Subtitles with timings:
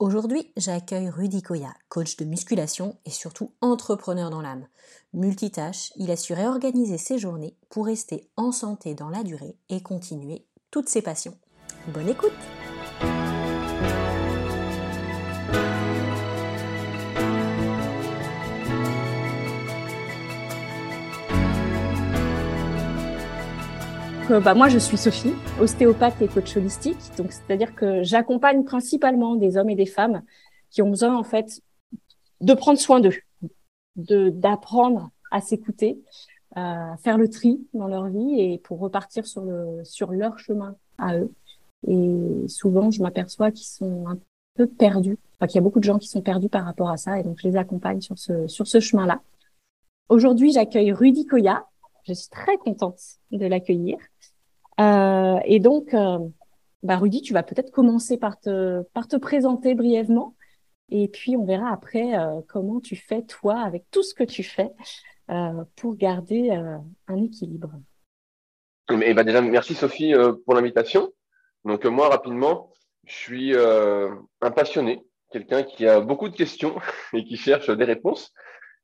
[0.00, 4.66] Aujourd'hui, j'accueille Rudy Koya, coach de musculation et surtout entrepreneur dans l'âme.
[5.12, 9.82] Multitâche, il a su réorganiser ses journées pour rester en santé dans la durée et
[9.82, 11.36] continuer toutes ses passions.
[11.92, 12.32] Bonne écoute
[24.38, 26.98] bah, moi, je suis Sophie, ostéopathe et coach holistique.
[27.16, 30.22] Donc, c'est-à-dire que j'accompagne principalement des hommes et des femmes
[30.70, 31.60] qui ont besoin, en fait,
[32.40, 33.16] de prendre soin d'eux,
[33.96, 36.00] de d'apprendre à s'écouter,
[36.54, 40.76] à faire le tri dans leur vie et pour repartir sur le sur leur chemin
[40.98, 41.32] à eux.
[41.88, 44.18] Et souvent, je m'aperçois qu'ils sont un
[44.54, 45.18] peu perdus.
[45.36, 47.24] Enfin, qu'il y a beaucoup de gens qui sont perdus par rapport à ça, et
[47.24, 49.20] donc je les accompagne sur ce sur ce chemin-là.
[50.08, 51.66] Aujourd'hui, j'accueille Rudy Koya.
[52.06, 52.98] Je suis très contente
[53.30, 53.98] de l'accueillir.
[54.80, 56.18] Euh, et donc, euh,
[56.82, 60.36] bah, Rudy, tu vas peut-être commencer par te, par te présenter brièvement.
[60.88, 64.42] Et puis, on verra après euh, comment tu fais, toi, avec tout ce que tu
[64.42, 64.70] fais,
[65.76, 66.50] pour garder
[67.06, 67.70] un équilibre.
[68.90, 70.12] Et ben déjà, merci Sophie
[70.44, 71.12] pour l'invitation.
[71.64, 72.72] Donc moi, rapidement,
[73.04, 76.74] je suis un passionné, quelqu'un qui a beaucoup de questions
[77.12, 78.32] et qui cherche des réponses.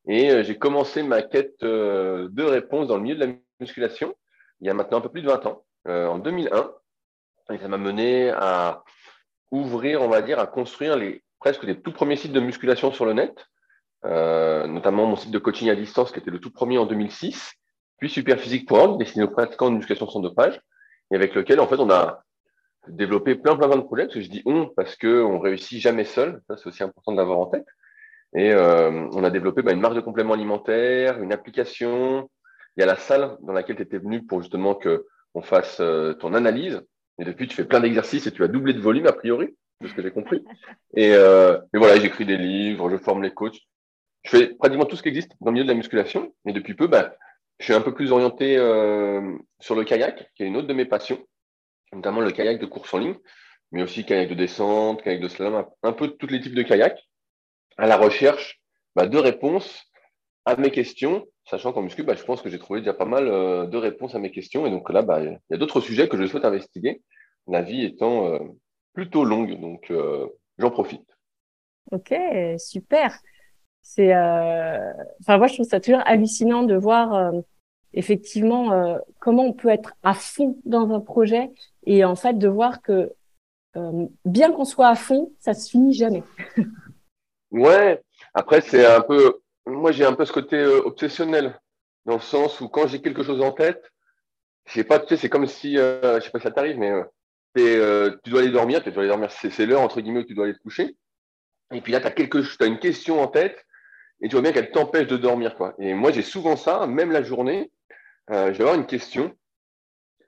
[0.07, 4.15] Et j'ai commencé ma quête de réponses dans le milieu de la musculation
[4.61, 5.63] il y a maintenant un peu plus de 20 ans.
[5.87, 6.71] Euh, en 2001.
[7.53, 8.83] Et ça m'a mené à
[9.51, 13.05] ouvrir, on va dire, à construire les, presque des tout premiers sites de musculation sur
[13.05, 13.47] le net,
[14.03, 17.53] euh, notamment mon site de coaching à distance qui était le tout premier en 2006,
[17.99, 20.59] puis Superphysique.org, destiné aux pratiquants de musculation sans dopage,
[21.11, 22.21] et avec lequel, en fait, on a
[22.89, 26.67] développé plein, plein, plein de projets, je dis on, parce qu'on réussit jamais seul, c'est
[26.67, 27.67] aussi important de l'avoir en tête.
[28.35, 32.29] Et euh, on a développé bah, une marque de compléments alimentaires, une application,
[32.75, 35.05] il y a la salle dans laquelle tu étais venu pour justement que
[35.41, 36.81] fasse euh, ton analyse.
[37.19, 39.87] Et depuis, tu fais plein d'exercices et tu as doublé de volume, a priori, de
[39.87, 40.43] ce que j'ai compris.
[40.95, 43.59] Et, euh, voilà, j'écris des livres, je forme les coachs.
[44.23, 46.33] Je fais pratiquement tout ce qui existe dans le milieu de la musculation.
[46.45, 47.15] Et depuis peu, bah,
[47.59, 50.73] je suis un peu plus orienté euh, sur le kayak, qui est une autre de
[50.73, 51.25] mes passions,
[51.93, 53.15] notamment le kayak de course en ligne,
[53.71, 56.99] mais aussi kayak de descente, kayak de slalom, un peu tous les types de kayak,
[57.77, 58.61] à la recherche
[58.95, 59.87] bah, de réponses
[60.47, 63.27] à mes questions sachant qu'en muscu, bah, je pense que j'ai trouvé déjà pas mal
[63.27, 64.65] euh, de réponses à mes questions.
[64.65, 67.01] Et donc là, bah, il y a d'autres sujets que je souhaite investiguer,
[67.47, 68.39] la vie étant euh,
[68.93, 69.59] plutôt longue.
[69.59, 70.27] Donc, euh,
[70.57, 71.05] j'en profite.
[71.91, 72.13] Ok,
[72.57, 73.17] super.
[73.81, 77.31] C'est, enfin, moi, je trouve ça toujours hallucinant de voir
[77.93, 81.51] effectivement comment on peut être à fond dans un projet
[81.85, 83.13] et en fait de voir que
[84.25, 86.23] bien qu'on soit à fond, ça se finit jamais.
[87.51, 88.01] ouais.
[88.33, 91.59] Après, c'est un peu moi, j'ai un peu ce côté euh, obsessionnel,
[92.05, 93.91] dans le sens où quand j'ai quelque chose en tête,
[94.65, 96.91] je pas, tu sais, c'est comme si, euh, je sais pas si ça t'arrive, mais
[97.57, 100.33] euh, tu dois aller dormir, tu dois aller dormir, c'est l'heure, entre guillemets, où tu
[100.33, 100.95] dois aller te coucher.
[101.71, 103.65] Et puis là, tu as, quelque, as une question en tête,
[104.21, 105.55] et tu vois bien qu'elle t'empêche de dormir.
[105.55, 105.75] Quoi.
[105.79, 107.71] Et moi, j'ai souvent ça, même la journée,
[108.29, 109.35] je vais avoir une question,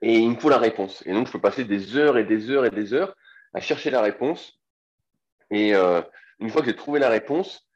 [0.00, 1.02] et il me faut la réponse.
[1.06, 3.14] Et donc, je peux passer des heures et des heures et des heures
[3.52, 4.58] à chercher la réponse.
[5.50, 7.69] Et une fois que j'ai trouvé la réponse,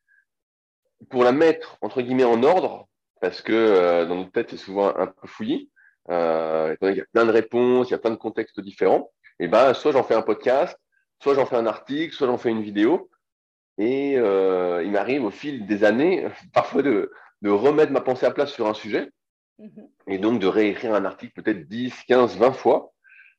[1.10, 2.88] pour la mettre entre guillemets en ordre,
[3.20, 5.70] parce que euh, dans notre tête c'est souvent un peu fouillis,
[6.10, 9.48] euh, il y a plein de réponses, il y a plein de contextes différents, et
[9.48, 10.78] ben soit j'en fais un podcast,
[11.22, 13.10] soit j'en fais un article, soit j'en fais une vidéo,
[13.78, 17.10] et euh, il m'arrive au fil des années parfois de,
[17.42, 19.10] de, remettre ma pensée à place sur un sujet,
[19.58, 19.88] mm-hmm.
[20.08, 22.92] et donc de réécrire un article peut-être 10, 15, 20 fois,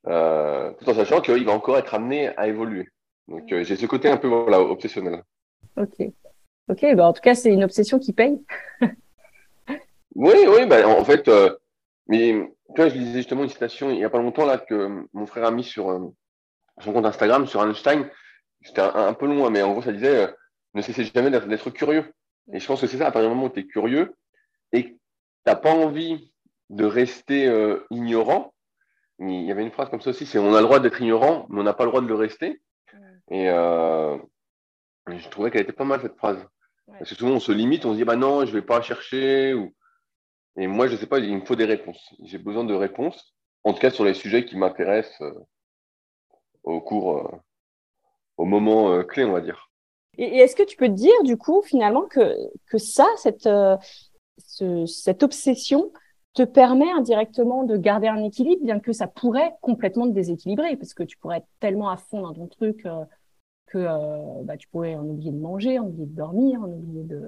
[0.07, 2.89] euh, tout en sachant qu'il va encore être amené à évoluer.
[3.27, 5.23] Donc euh, j'ai ce côté un peu voilà, obsessionnel.
[5.77, 6.11] Ok.
[6.67, 8.43] Ok, bah en tout cas, c'est une obsession qui paye.
[10.15, 11.55] oui, oui, bah, en fait, euh,
[12.07, 12.33] mais
[12.73, 15.27] tu vois, je lisais justement une citation il n'y a pas longtemps là que mon
[15.27, 15.99] frère a mis sur euh,
[16.79, 18.09] son compte Instagram sur Einstein.
[18.63, 20.27] C'était un, peu long, hein, mais en gros, ça disait euh,
[20.73, 22.11] ne cessez jamais d'être curieux.
[22.51, 24.15] Et je pense que c'est ça, à partir du moment où tu es curieux
[24.71, 24.99] et que tu
[25.45, 26.33] n'as pas envie
[26.71, 27.47] de rester
[27.91, 28.53] ignorant.
[29.19, 31.45] Il y avait une phrase comme ça aussi, c'est on a le droit d'être ignorant,
[31.49, 32.61] mais on n'a pas le droit de le rester.
[33.29, 36.45] Et je trouvais qu'elle était pas mal cette phrase.
[36.87, 38.81] Parce que souvent, on se limite, on se dit, bah non, je ne vais pas
[38.81, 39.53] chercher.
[39.53, 39.73] Ou...
[40.57, 42.13] Et moi, je ne sais pas, il me faut des réponses.
[42.23, 45.33] J'ai besoin de réponses, en tout cas sur les sujets qui m'intéressent euh,
[46.63, 47.37] au cours, euh,
[48.37, 49.69] au moment euh, clé, on va dire.
[50.17, 52.35] Et, est-ce que tu peux te dire, du coup, finalement, que,
[52.67, 53.49] que ça, cette,
[54.37, 55.91] cette obsession,
[56.33, 60.93] te permet indirectement de garder un équilibre, bien que ça pourrait complètement te déséquilibrer, parce
[60.93, 62.85] que tu pourrais être tellement à fond dans ton truc
[63.77, 67.21] euh, bah, tu pourrais en oublier de manger, en oublier de dormir, en oublier de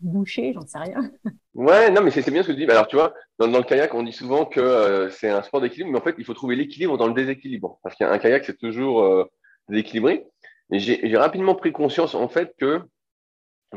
[0.00, 1.10] boucher, j'en sais rien.
[1.54, 2.70] Ouais, non, mais c'est bien ce que tu dis.
[2.70, 5.90] Alors, tu vois, dans, le kayak, on dit souvent que euh, c'est un sport d'équilibre,
[5.90, 7.80] mais en fait, il faut trouver l'équilibre dans le déséquilibre.
[7.82, 9.24] Parce qu'un kayak, c'est toujours euh,
[9.68, 10.24] déséquilibré.
[10.70, 12.80] J'ai rapidement pris conscience, en fait, que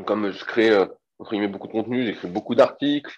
[0.06, 0.86] comme je crée euh,
[1.48, 3.16] beaucoup de contenu, j'écris beaucoup d'articles,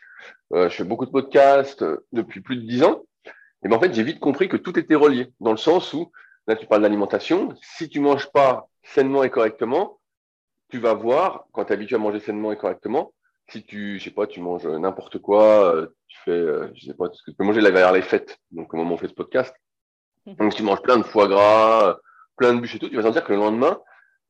[0.51, 3.03] je fais beaucoup de podcasts depuis plus de dix ans,
[3.65, 6.13] et ben en fait, j'ai vite compris que tout était relié, dans le sens où,
[6.47, 10.01] là, tu parles d'alimentation, si tu manges pas sainement et correctement,
[10.71, 13.13] tu vas voir, quand tu es habitué à manger sainement et correctement,
[13.49, 17.23] si tu, je sais pas, tu manges n'importe quoi, tu fais, je sais pas, ce
[17.23, 19.55] que tu peux manger vers les fêtes, donc au moment où on fait ce podcast,
[20.27, 20.35] mmh.
[20.35, 21.99] donc tu manges plein de foie gras,
[22.37, 23.81] plein de bûches et tout, tu vas sentir que le lendemain,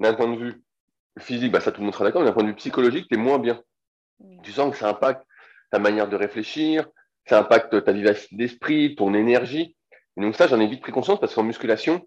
[0.01, 0.63] d'un point de vue
[1.19, 3.15] physique, bah, ça tout le monde sera d'accord, mais d'un point de vue psychologique, tu
[3.15, 3.63] es moins bien.
[4.43, 5.27] Tu sens que ça impacte
[5.71, 6.89] ta manière de réfléchir,
[7.27, 9.77] ça impacte ta vivacité d'esprit, ton énergie.
[10.17, 12.07] Et donc ça, j'en ai vite pris conscience parce qu'en musculation,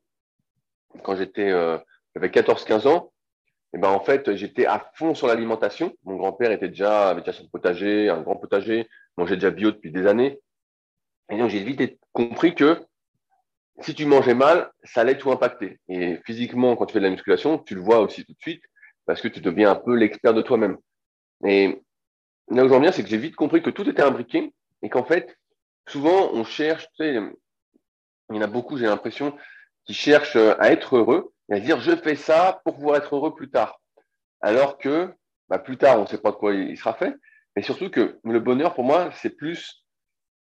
[1.03, 1.77] quand j'étais, euh,
[2.15, 3.11] j'avais 14-15 ans,
[3.73, 5.93] et eh ben en fait, j'étais à fond sur l'alimentation.
[6.05, 8.87] Mon grand-père était déjà, avait déjà son potager, un grand potager,
[9.17, 10.39] mangeait déjà bio depuis des années.
[11.29, 12.81] Et donc j'ai vite compris que
[13.81, 15.79] si tu mangeais mal, ça allait tout impacter.
[15.89, 18.63] Et physiquement, quand tu fais de la musculation, tu le vois aussi tout de suite
[19.05, 20.77] parce que tu deviens un peu l'expert de toi-même.
[21.45, 21.81] Et
[22.49, 25.03] là où j'en viens, c'est que j'ai vite compris que tout était imbriqué et qu'en
[25.03, 25.37] fait,
[25.87, 26.87] souvent, on cherche,
[28.29, 29.37] il y en a beaucoup, j'ai l'impression,
[29.85, 33.33] qui cherchent à être heureux et à dire je fais ça pour pouvoir être heureux
[33.33, 33.79] plus tard.
[34.41, 35.13] Alors que
[35.49, 37.15] bah, plus tard, on ne sait pas de quoi il sera fait.
[37.55, 39.83] Mais surtout que le bonheur, pour moi, c'est plus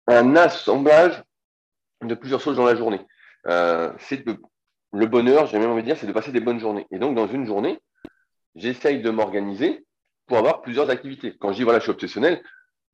[0.07, 1.23] un assemblage
[2.01, 3.05] de plusieurs choses dans la journée.
[3.47, 4.23] Euh, c'est
[4.93, 6.87] le bonheur, j'ai même envie de dire, c'est de passer des bonnes journées.
[6.91, 7.79] Et donc, dans une journée,
[8.55, 9.85] j'essaye de m'organiser
[10.25, 11.35] pour avoir plusieurs activités.
[11.39, 12.41] Quand je dis, voilà, je suis obsessionnel,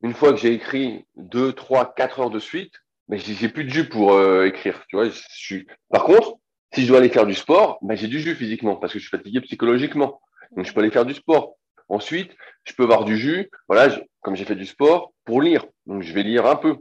[0.02, 2.74] une fois que j'ai écrit deux, trois, quatre heures de suite,
[3.10, 4.84] mais j'ai plus de jus pour euh, écrire.
[4.88, 5.68] Tu vois, je suis...
[5.90, 6.36] Par contre,
[6.74, 9.08] si je dois aller faire du sport, ben, j'ai du jus physiquement parce que je
[9.08, 10.22] suis fatigué psychologiquement.
[10.56, 11.56] Donc, je peux aller faire du sport.
[11.90, 12.32] Ensuite,
[12.64, 13.50] je peux avoir du jus.
[13.68, 15.66] Voilà, comme j'ai fait du sport, pour lire.
[15.86, 16.78] Donc, je vais lire un peu.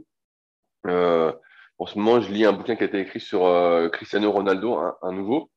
[0.87, 1.31] Euh,
[1.79, 4.77] en ce moment, je lis un bouquin qui a été écrit sur euh, Cristiano Ronaldo,
[5.01, 5.49] un, nouveau.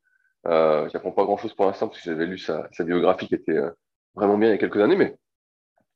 [0.46, 3.70] Euh, J'apprends pas grand-chose pour l'instant parce que j'avais lu sa, biographie qui était euh,
[4.14, 5.16] vraiment bien il y a quelques années, mais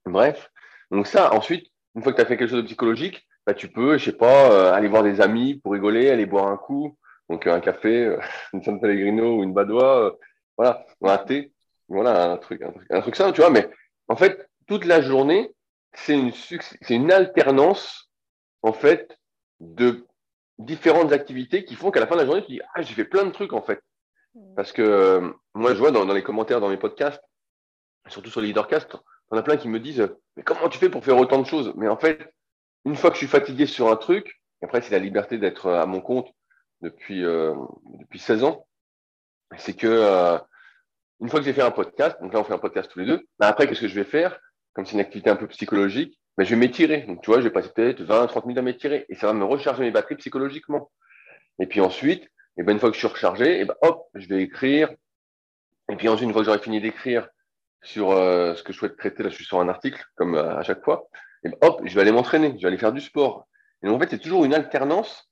[0.06, 0.50] bref.
[0.90, 3.68] Donc ça, ensuite, une fois que tu as fait quelque chose de psychologique, bah, tu
[3.68, 6.96] peux, je sais pas, euh, aller voir des amis pour rigoler, aller boire un coup,
[7.28, 8.16] donc un café,
[8.52, 10.16] une San Pellegrino ou une Badois,
[10.56, 11.52] voilà, un thé,
[11.88, 13.50] voilà, un truc, un truc, un truc simple, tu vois.
[13.50, 13.68] Mais
[14.08, 15.52] en fait, toute la journée,
[15.92, 18.10] c'est une, c'est une alternance,
[18.62, 19.18] en fait,
[19.60, 20.06] de
[20.58, 23.04] différentes activités qui font qu'à la fin de la journée, tu dis Ah, j'ai fait
[23.04, 23.80] plein de trucs en fait.
[24.34, 24.54] Mm.
[24.54, 27.22] Parce que euh, moi, je vois dans, les commentaires dans mes podcasts,
[28.08, 28.96] surtout sur les Leadercast,
[29.30, 31.72] on a plein qui me disent Mais comment tu fais pour faire autant de choses?
[31.76, 32.32] Mais en fait,
[32.84, 35.86] une fois que je suis fatigué sur un truc, après, c'est la liberté d'être à
[35.86, 36.28] mon compte
[36.82, 37.54] depuis, euh,
[37.98, 38.66] depuis 16 ans,
[39.56, 40.38] c'est que euh,
[41.20, 43.06] une fois que j'ai fait un podcast, donc là, on fait un podcast tous les
[43.06, 44.38] deux, bah, après, qu'est-ce que je vais faire?
[44.74, 47.02] Comme c'est une activité un peu psychologique, mais je vais m'étirer.
[47.02, 49.32] Donc, tu vois, je vais passer peut-être 20, 30 minutes à m'étirer et ça va
[49.32, 50.90] me recharger mes batteries psychologiquement.
[51.58, 54.42] Et puis ensuite, et ben, une fois que je suis rechargé, ben, hop, je vais
[54.42, 54.90] écrire.
[55.90, 57.28] Et puis ensuite, une fois que j'aurai fini d'écrire
[57.82, 60.62] sur euh, ce que je souhaite traiter, là, je suis sur un article, comme à
[60.62, 61.08] chaque fois,
[61.44, 63.46] et ben, hop, je vais aller m'entraîner, je vais aller faire du sport.
[63.82, 65.28] Et donc, en fait, c'est toujours une alternance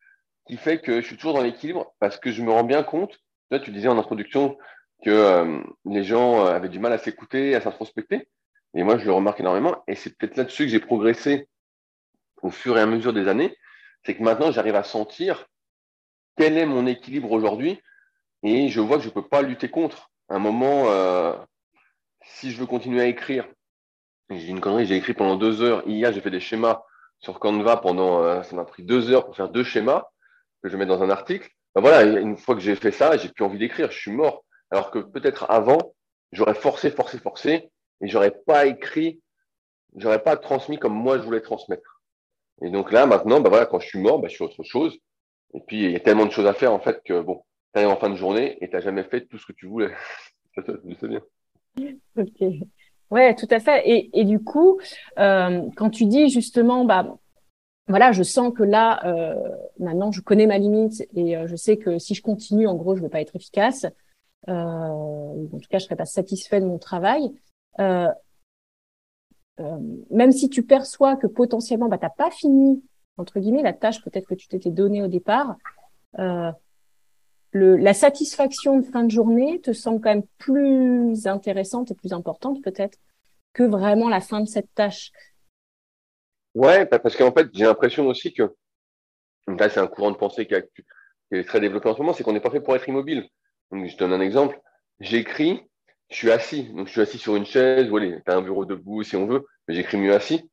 [0.46, 3.20] qui fait que je suis toujours dans l'équilibre parce que je me rends bien compte.
[3.50, 4.56] Là, tu disais en introduction
[5.04, 8.28] que euh, les gens avaient du mal à s'écouter, à s'introspecter.
[8.74, 9.82] Et moi, je le remarque énormément.
[9.86, 11.48] Et c'est peut-être là-dessus que j'ai progressé
[12.42, 13.56] au fur et à mesure des années.
[14.04, 15.46] C'est que maintenant, j'arrive à sentir
[16.36, 17.80] quel est mon équilibre aujourd'hui.
[18.42, 20.10] Et je vois que je ne peux pas lutter contre.
[20.28, 21.34] un moment, euh,
[22.22, 23.48] si je veux continuer à écrire,
[24.30, 25.86] j'ai une connerie, j'ai écrit pendant deux heures.
[25.86, 26.82] Hier, j'ai fait des schémas
[27.20, 30.04] sur Canva pendant, euh, ça m'a pris deux heures pour faire deux schémas
[30.62, 31.50] que je mets dans un article.
[31.74, 34.44] Ben voilà, une fois que j'ai fait ça, j'ai plus envie d'écrire, je suis mort.
[34.70, 35.94] Alors que peut-être avant,
[36.32, 37.70] j'aurais forcé, forcé, forcé,
[38.00, 39.20] et j'aurais pas écrit,
[39.96, 42.02] j'aurais pas transmis comme moi je voulais transmettre.
[42.62, 44.98] Et donc là, maintenant, bah voilà, quand je suis mort, bah, je suis autre chose.
[45.54, 47.42] Et puis, il y a tellement de choses à faire, en fait, que bon,
[47.72, 49.94] tu arrives en fin de journée et tu jamais fait tout ce que tu voulais.
[50.56, 51.22] c'est bien.
[52.16, 52.42] Ok.
[53.10, 53.88] Ouais, tout à fait.
[53.88, 54.78] Et, et du coup,
[55.18, 57.16] euh, quand tu dis justement, bah,
[57.88, 59.34] voilà, je sens que là, euh,
[59.78, 62.94] maintenant, je connais ma limite et euh, je sais que si je continue, en gros,
[62.94, 63.86] je ne vais pas être efficace.
[64.48, 67.30] Euh, en tout cas, je ne serai pas satisfait de mon travail.
[67.80, 68.08] Euh,
[69.60, 69.78] euh,
[70.10, 72.82] même si tu perçois que potentiellement, bah, tu n'as pas fini,
[73.16, 75.56] entre guillemets, la tâche peut-être que tu t'étais donnée au départ,
[77.52, 82.62] la satisfaction de fin de journée te semble quand même plus intéressante et plus importante
[82.62, 82.98] peut-être
[83.52, 85.10] que vraiment la fin de cette tâche.
[86.54, 88.54] Ouais, bah, parce qu'en fait, j'ai l'impression aussi que,
[89.46, 92.32] là, c'est un courant de pensée qui, est très développé en ce moment, c'est qu'on
[92.32, 93.28] n'est pas fait pour être immobile.
[93.70, 94.60] Donc, je donne un exemple.
[95.00, 95.62] J'écris,
[96.10, 96.64] je suis assis.
[96.74, 97.88] Donc, je suis assis sur une chaise.
[97.88, 100.50] Voilà, tu as un bureau debout si on veut, mais j'écris mieux assis.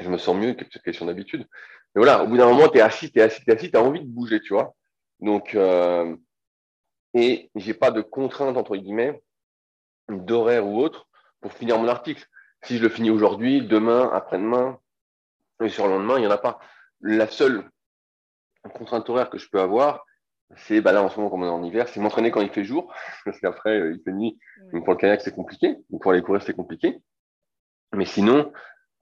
[0.00, 1.46] Je me sens mieux, c'est question d'habitude.
[1.94, 3.70] Mais voilà, au bout d'un moment, tu es assis, tu es assis, tu es assis,
[3.70, 4.74] tu as envie de bouger, tu vois.
[5.20, 6.16] Donc, euh,
[7.14, 9.22] et j'ai pas de contrainte, entre guillemets,
[10.08, 11.08] d'horaire ou autre
[11.40, 12.26] pour finir mon article.
[12.62, 14.78] Si je le finis aujourd'hui, demain, après-demain,
[15.62, 16.58] et sur le lendemain, il n'y en a pas.
[17.00, 17.68] La seule
[18.74, 20.04] contrainte horaire que je peux avoir,
[20.56, 22.50] c'est, bah là, en ce moment, comme on est en hiver, c'est m'entraîner quand il
[22.50, 22.92] fait jour,
[23.24, 24.38] parce qu'après, euh, il fait nuit.
[24.72, 25.76] Donc, pour le kayak, c'est compliqué.
[25.90, 27.00] Donc, pour aller courir, c'est compliqué.
[27.94, 28.52] Mais sinon,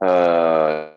[0.02, 0.94] euh...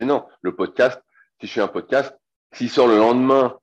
[0.00, 1.02] non, le podcast,
[1.40, 2.14] si je fais un podcast,
[2.52, 3.58] s'il sort le lendemain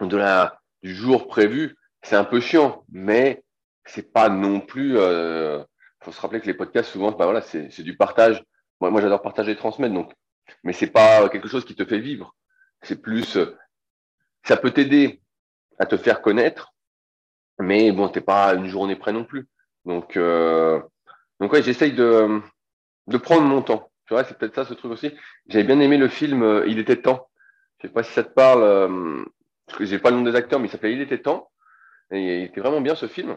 [0.00, 3.44] de la, du jour prévu, c'est un peu chiant, mais
[3.84, 4.96] c'est pas non plus.
[4.96, 5.62] Euh,
[6.02, 8.42] faut se rappeler que les podcasts, souvent, bah voilà, c'est du partage.
[8.80, 10.12] Moi, j'adore partager et transmettre, donc,
[10.62, 12.34] mais c'est pas quelque chose qui te fait vivre.
[12.82, 13.38] C'est plus,
[14.44, 15.20] ça peut t'aider
[15.78, 16.72] à te faire connaître,
[17.58, 19.48] mais bon, t'es pas une journée près non plus.
[19.84, 20.80] Donc, euh,
[21.40, 22.40] donc j'essaye de,
[23.08, 23.87] de prendre mon temps.
[24.08, 25.12] Tu vois, c'est peut-être ça ce truc aussi.
[25.48, 27.28] J'avais bien aimé le film euh, Il était temps.
[27.78, 29.24] Je sais pas si ça te parle, euh,
[29.66, 31.50] parce que j'ai pas le nom des acteurs, mais il s'appelait Il était temps.
[32.10, 33.36] Et il était vraiment bien ce film.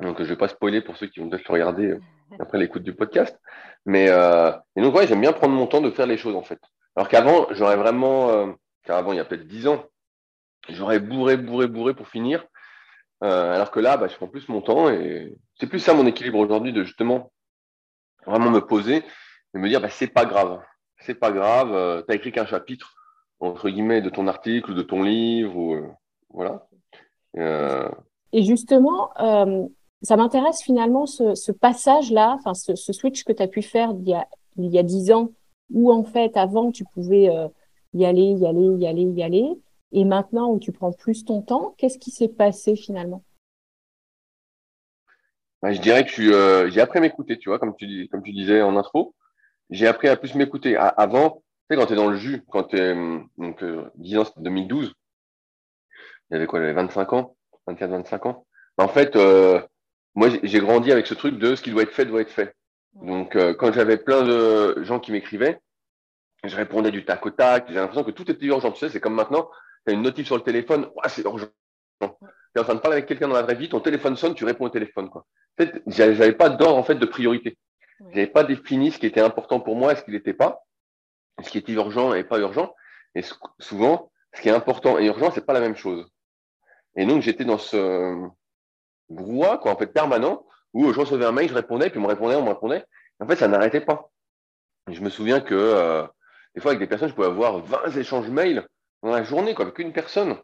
[0.00, 2.00] Donc je vais pas spoiler pour ceux qui vont peut-être le regarder euh,
[2.38, 3.38] après l'écoute du podcast.
[3.86, 6.42] Mais euh, et donc ouais, j'aime bien prendre mon temps de faire les choses en
[6.42, 6.60] fait.
[6.94, 8.52] Alors qu'avant, j'aurais vraiment, euh,
[8.84, 9.86] car avant il y a peut-être dix ans,
[10.68, 12.44] j'aurais bourré, bourré, bourré pour finir.
[13.22, 16.06] Euh, alors que là, bah, je prends plus mon temps et c'est plus ça mon
[16.06, 17.32] équilibre aujourd'hui de justement
[18.26, 19.02] vraiment me poser
[19.54, 20.60] et me dire bah, c'est pas grave,
[21.00, 21.72] c'est pas grave.
[21.74, 22.94] Euh, tu as écrit qu'un chapitre
[23.40, 25.88] entre guillemets de ton article, de ton livre, ou, euh,
[26.30, 26.68] voilà.
[27.36, 27.88] Euh,
[28.32, 29.66] Et justement, euh,
[30.02, 33.92] ça m'intéresse finalement ce, ce passage-là, enfin ce, ce, switch que tu as pu faire
[33.98, 34.26] il y a
[34.56, 35.32] il y a dix ans,
[35.72, 37.48] où en fait avant tu pouvais euh,
[37.94, 39.46] y aller, y aller, y aller, y aller,
[39.92, 43.22] et maintenant où tu prends plus ton temps, qu'est-ce qui s'est passé finalement?
[45.62, 48.32] Bah, Je dirais que euh, j'ai appris à m'écouter, tu vois, comme tu, comme tu
[48.32, 49.14] disais en intro.
[49.70, 50.76] J'ai appris à plus m'écouter.
[50.76, 52.94] Avant, tu sais, quand tu es dans le jus, quand tu es,
[53.38, 54.92] donc, euh, 10 ans, c'était 2012,
[56.30, 57.36] il y avait quoi, avait 25 ans,
[57.66, 58.46] 24, 25 ans.
[58.76, 59.60] Bah, en fait, euh,
[60.14, 62.54] moi, j'ai grandi avec ce truc de ce qui doit être fait doit être fait.
[62.94, 65.60] Donc, euh, quand j'avais plein de gens qui m'écrivaient,
[66.44, 67.66] je répondais du tac au tac.
[67.68, 68.72] J'ai l'impression que tout était urgent.
[68.72, 69.50] Tu sais, c'est comme maintenant,
[69.86, 71.46] tu as une notif sur le téléphone, ouais, c'est urgent.
[72.00, 72.06] Tu
[72.56, 74.44] es en train de parler avec quelqu'un dans la vraie vie, ton téléphone sonne, tu
[74.44, 75.08] réponds au téléphone.
[75.10, 75.24] Quoi.
[75.58, 77.56] En fait, j'avais pas d'ordre en fait de priorité.
[78.08, 80.64] J'avais pas défini ce qui était important pour moi et ce qui n'était pas,
[81.42, 82.74] ce qui était urgent et pas urgent.
[83.14, 83.22] Et
[83.58, 86.10] souvent, ce qui est important et urgent, c'est pas la même chose.
[86.96, 88.26] Et donc, j'étais dans ce
[89.08, 92.08] brouhaha, quoi, en fait, permanent, où je recevais un mail, je répondais, puis on me
[92.08, 92.84] répondait, on me répondait.
[93.20, 94.10] En fait, ça n'arrêtait pas.
[94.88, 96.06] Je me souviens que euh,
[96.54, 98.66] des fois, avec des personnes, je pouvais avoir 20 échanges mails
[99.02, 100.36] dans la journée, quoi, avec une personne.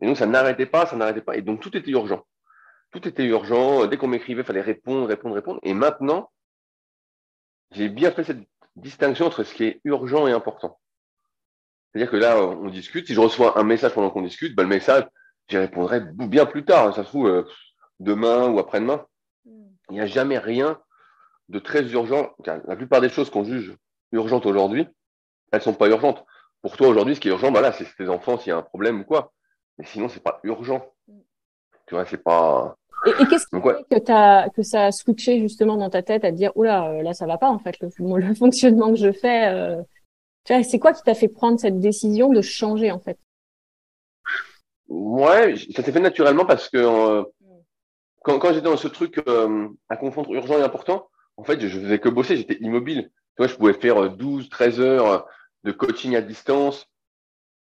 [0.00, 1.36] Et donc, ça n'arrêtait pas, ça n'arrêtait pas.
[1.36, 2.24] Et donc, tout était urgent.
[2.92, 3.86] Tout était urgent.
[3.86, 5.60] Dès qu'on m'écrivait, il fallait répondre, répondre, répondre.
[5.62, 6.30] Et maintenant,
[7.72, 8.46] j'ai bien fait cette
[8.76, 10.78] distinction entre ce qui est urgent et important.
[11.92, 13.06] C'est-à-dire que là, on discute.
[13.06, 15.04] Si je reçois un message pendant qu'on discute, bah, le message,
[15.48, 16.94] j'y répondrai bien plus tard.
[16.94, 17.42] Ça se trouve euh,
[17.98, 19.04] demain ou après-demain.
[19.44, 20.80] Il n'y a jamais rien
[21.48, 22.30] de très urgent.
[22.46, 23.76] La plupart des choses qu'on juge
[24.12, 24.86] urgentes aujourd'hui,
[25.50, 26.24] elles ne sont pas urgentes.
[26.62, 28.56] Pour toi, aujourd'hui, ce qui est urgent, bah là, c'est tes enfants, s'il y a
[28.56, 29.32] un problème ou quoi.
[29.78, 30.86] Mais sinon, c'est pas urgent.
[31.90, 32.76] Tu vois, c'est pas.
[33.04, 33.74] Et, et qu'est-ce qui ouais.
[33.90, 37.02] que, as, que ça a switché justement dans ta tête à te dire, oula, euh,
[37.02, 39.48] là, ça va pas, en fait, le, le fonctionnement que je fais.
[39.48, 39.82] Euh...
[40.44, 43.18] Tu vois, c'est quoi qui t'a fait prendre cette décision de changer, en fait?
[44.86, 47.24] Ouais, ça s'est fait naturellement parce que euh,
[48.22, 51.80] quand, quand j'étais dans ce truc euh, à confondre urgent et important, en fait, je
[51.80, 53.10] faisais que bosser, j'étais immobile.
[53.34, 55.26] Tu vois, je pouvais faire 12, 13 heures
[55.64, 56.86] de coaching à distance,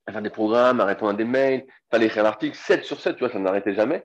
[0.07, 3.01] à faire des programmes, à répondre à des mails, fallait écrire un article, 7 sur
[3.01, 4.05] 7, tu vois, ça n'arrêtait jamais.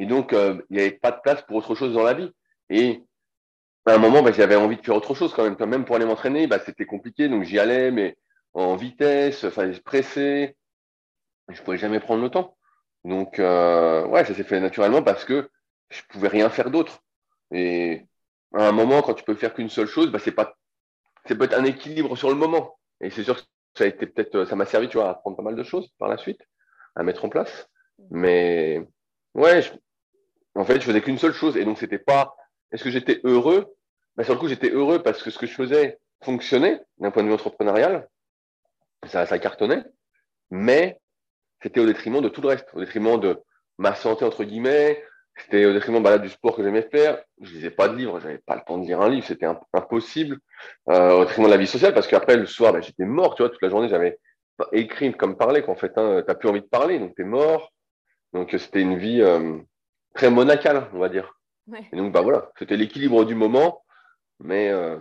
[0.00, 2.32] Et donc, euh, il n'y avait pas de place pour autre chose dans la vie.
[2.70, 3.04] Et
[3.84, 5.56] à un moment, bah, j'avais envie de faire autre chose quand même.
[5.68, 8.16] Même pour aller m'entraîner, bah, c'était compliqué, donc j'y allais, mais
[8.54, 10.56] en vitesse, fallait se presser.
[11.50, 12.56] Je pouvais jamais prendre le temps.
[13.04, 15.50] Donc, euh, ouais, ça s'est fait naturellement parce que
[15.90, 17.02] je pouvais rien faire d'autre.
[17.52, 18.06] Et
[18.54, 20.56] à un moment, quand tu peux faire qu'une seule chose, bah, c'est pas,
[21.26, 22.78] c'est peut-être un équilibre sur le moment.
[23.02, 23.42] Et c'est sûr que
[23.74, 25.90] ça a été peut-être, ça m'a servi, tu vois, à apprendre pas mal de choses
[25.98, 26.40] par la suite,
[26.96, 27.68] à mettre en place.
[28.10, 28.82] Mais,
[29.34, 29.72] ouais, je,
[30.54, 31.56] en fait, je faisais qu'une seule chose.
[31.56, 32.36] Et donc, c'était pas,
[32.72, 33.74] est-ce que j'étais heureux?
[34.16, 37.22] Bah, sur le coup, j'étais heureux parce que ce que je faisais fonctionnait d'un point
[37.22, 38.08] de vue entrepreneurial.
[39.06, 39.84] Ça, ça cartonnait.
[40.50, 41.00] Mais,
[41.62, 43.40] c'était au détriment de tout le reste, au détriment de
[43.78, 45.02] ma santé, entre guillemets,
[45.36, 47.22] c'était au détriment bah, du sport que j'aimais faire.
[47.40, 50.38] Je lisais pas de livres, j'avais pas le temps de lire un livre, c'était impossible.
[50.90, 53.42] Euh, au détriment de la vie sociale, parce qu'après, le soir, bah, j'étais mort, tu
[53.42, 54.18] vois, toute la journée, j'avais
[54.72, 57.72] écrit comme parler, qu'en fait, hein, t'as plus envie de parler, donc t'es mort.
[58.32, 59.58] Donc, c'était une vie euh,
[60.14, 61.38] très monacale, on va dire.
[61.66, 61.86] Ouais.
[61.92, 63.82] Et donc, bah voilà, c'était l'équilibre du moment,
[64.40, 64.96] mais euh,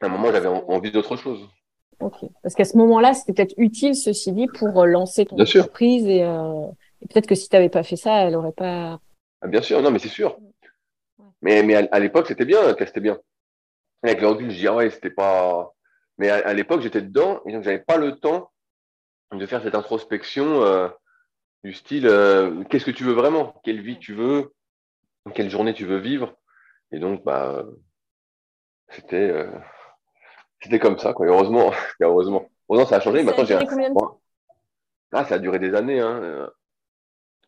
[0.00, 1.48] à un moment, j'avais envie d'autre chose.
[2.00, 2.24] Ok.
[2.42, 6.06] Parce qu'à ce moment-là, c'était peut-être utile, ceci dit, pour lancer ton entreprise.
[6.06, 9.00] Et, et peut-être que si tu n'avais pas fait ça, elle n'aurait pas.
[9.40, 10.38] Ah, bien sûr, non, mais c'est sûr.
[11.42, 13.18] Mais, mais à, l'époque, c'était bien, c'était bien.
[14.02, 15.72] Avec le recul, je dis, ah ouais, c'était pas.
[16.18, 18.50] Mais à, l'époque, j'étais dedans et donc j'avais pas le temps
[19.32, 20.88] de faire cette introspection euh,
[21.64, 23.60] du style euh, qu'est-ce que tu veux vraiment?
[23.64, 24.52] Quelle vie tu veux?
[25.34, 26.34] Quelle journée tu veux vivre?
[26.90, 27.64] Et donc, bah,
[28.88, 29.50] c'était euh,
[30.62, 31.26] c'était comme ça, quoi.
[31.26, 32.48] heureusement, heureusement.
[32.68, 33.22] Heureusement, ça a changé.
[33.22, 33.58] Maintenant, j'ai.
[35.12, 36.00] Ah, ça a duré des années.
[36.00, 36.50] Hein.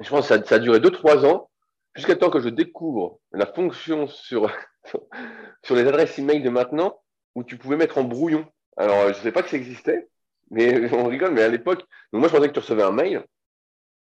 [0.01, 1.49] Je pense que ça, ça a duré 2-3 ans
[1.95, 4.51] jusqu'à temps que je découvre la fonction sur,
[5.63, 7.01] sur les adresses email de maintenant
[7.35, 8.47] où tu pouvais mettre en brouillon.
[8.77, 10.09] Alors, je ne sais pas que ça existait,
[10.51, 13.25] mais on rigole, mais à l'époque, moi, je pensais que tu recevais un mail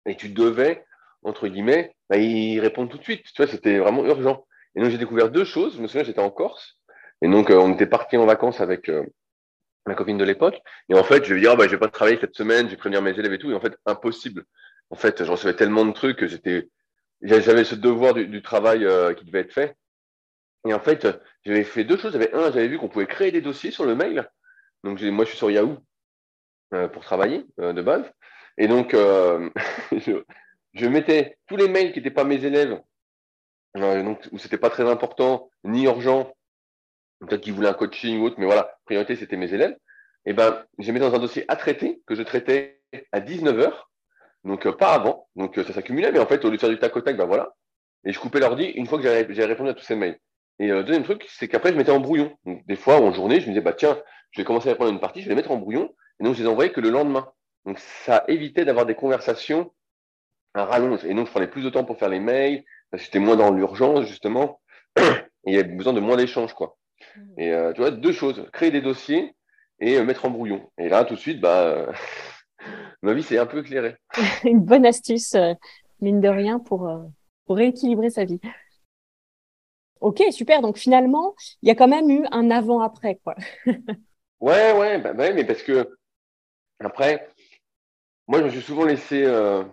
[0.07, 0.85] et tu devais,
[1.23, 3.25] entre guillemets, bah, y répondre tout de suite.
[3.25, 4.47] Tu vois, c'était vraiment urgent.
[4.75, 5.77] Et donc, j'ai découvert deux choses.
[5.77, 6.79] Je me souviens, j'étais en Corse.
[7.23, 9.05] Et donc, euh, on était parti en vacances avec euh,
[9.87, 10.61] ma copine de l'époque.
[10.89, 12.73] Et en fait, je vais dire, oh, bah, je vais pas travailler cette semaine, je
[12.73, 13.51] vais prévenir mes élèves et tout.
[13.51, 14.45] Et en fait, impossible.
[14.91, 16.69] En fait, je recevais tellement de trucs que j'étais,
[17.23, 19.77] j'avais ce devoir du, travail euh, qui devait être fait.
[20.67, 21.07] Et en fait,
[21.45, 22.13] j'avais fait deux choses.
[22.13, 24.29] J'avais un, j'avais vu qu'on pouvait créer des dossiers sur le mail.
[24.85, 25.79] Donc, moi, je suis sur Yahoo
[26.93, 28.05] pour travailler de base.
[28.59, 28.93] Et donc,
[29.93, 30.23] je,
[30.75, 32.81] je, mettais tous les mails qui n'étaient pas mes élèves,
[33.75, 36.33] donc, où c'était pas très important, ni urgent,
[37.21, 39.77] peut-être qu'ils voulaient un coaching ou autre, mais voilà, priorité, c'était mes élèves.
[40.27, 43.73] Et ben, je mis dans un dossier à traiter que je traitais à 19h
[44.45, 46.71] donc euh, pas avant, donc euh, ça s'accumulait, mais en fait, au lieu de faire
[46.71, 47.55] du tac au tac, ben voilà.
[48.05, 50.19] Et je coupais l'ordi une fois que j'avais répondu à tous ces mails.
[50.59, 52.37] Et euh, le deuxième truc, c'est qu'après, je mettais en brouillon.
[52.45, 53.99] Donc, des fois, en journée, je me disais, bah tiens,
[54.31, 55.95] je vais commencer à répondre à une partie, je vais les mettre en brouillon.
[56.21, 57.29] Et donc, je les envoyais que le lendemain.
[57.65, 59.73] Donc, ça évitait d'avoir des conversations
[60.55, 61.05] à rallonge.
[61.05, 63.37] Et donc, je prenais plus de temps pour faire les mails, parce que j'étais moins
[63.37, 64.61] dans l'urgence, justement.
[64.97, 66.77] Et il y avait besoin de moins d'échanges, quoi.
[67.17, 67.41] Mmh.
[67.41, 69.35] Et tu vois, deux choses, créer des dossiers
[69.81, 70.71] et mettre en brouillon.
[70.79, 71.93] Et là, tout de suite, bah,
[73.03, 73.97] ma vie s'est un peu éclairée.
[74.45, 75.55] Une bonne astuce, euh,
[76.01, 77.03] mine de rien, pour, euh,
[77.47, 78.41] pour rééquilibrer sa vie.
[80.01, 80.63] Ok, super.
[80.63, 83.35] Donc finalement, il y a quand même eu un avant-après, quoi.
[84.41, 85.97] ouais, ouais, bah, bah mais parce que
[86.81, 87.29] après,
[88.29, 89.65] moi, je me suis souvent laissé, euh,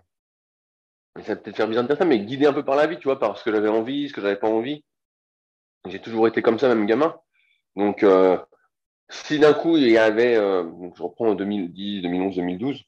[1.23, 3.03] ça peut-être faire bizarre de dire ça, mais guider un peu par la vie, tu
[3.03, 4.83] vois, par ce que j'avais envie, ce que j'avais pas envie.
[5.85, 7.15] J'ai toujours été comme ça, même gamin.
[7.75, 8.37] Donc, euh,
[9.09, 10.63] si d'un coup il y avait, euh,
[10.95, 12.83] je reprends en 2010, 2011, 2012,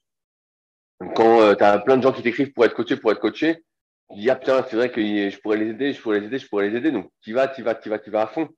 [1.14, 3.62] quand euh, tu as plein de gens qui t'écrivent pour être coaché, pour être coaché,
[4.10, 6.38] tu dis ah putain c'est vrai que je pourrais les aider, je pourrais les aider,
[6.38, 8.48] je pourrais les aider, donc tu vas, tu vas, tu vas, tu vas à fond.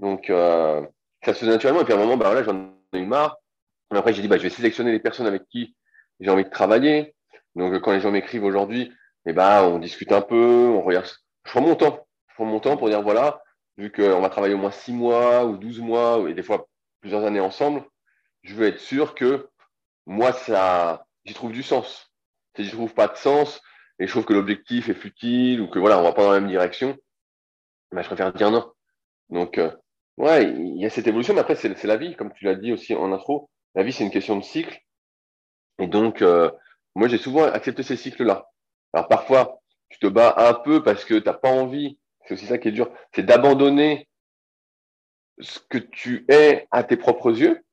[0.00, 0.88] Donc ça
[1.26, 3.38] se faisait naturellement et puis à un moment bah voilà j'en ai eu marre.
[3.92, 5.76] Et après j'ai dit bah je vais sélectionner les personnes avec qui
[6.22, 7.14] j'ai envie de travailler.
[7.54, 8.92] Donc quand les gens m'écrivent aujourd'hui,
[9.26, 11.06] eh ben on discute un peu, on regarde.
[11.44, 13.42] Je prends mon temps, je prends mon temps pour dire voilà
[13.78, 16.68] vu qu'on va travailler au moins six mois ou 12 mois et des fois
[17.00, 17.84] plusieurs années ensemble,
[18.42, 19.48] je veux être sûr que
[20.06, 22.12] moi, ça, j'y trouve du sens.
[22.56, 23.60] Si je trouve pas de sens
[23.98, 26.40] et je trouve que l'objectif est futile ou que voilà, on va pas dans la
[26.40, 26.96] même direction,
[27.92, 28.72] ben, je préfère dire non.
[29.30, 29.70] Donc, euh,
[30.16, 32.72] ouais, il y a cette évolution, mais après, c'est la vie, comme tu l'as dit
[32.72, 33.50] aussi en intro.
[33.74, 34.78] La vie, c'est une question de cycle.
[35.82, 36.48] Et donc, euh,
[36.94, 38.48] moi, j'ai souvent accepté ces cycles-là.
[38.92, 41.98] Alors, parfois, tu te bats un peu parce que tu n'as pas envie.
[42.24, 42.88] C'est aussi ça qui est dur.
[43.12, 44.08] C'est d'abandonner
[45.40, 47.64] ce que tu es à tes propres yeux.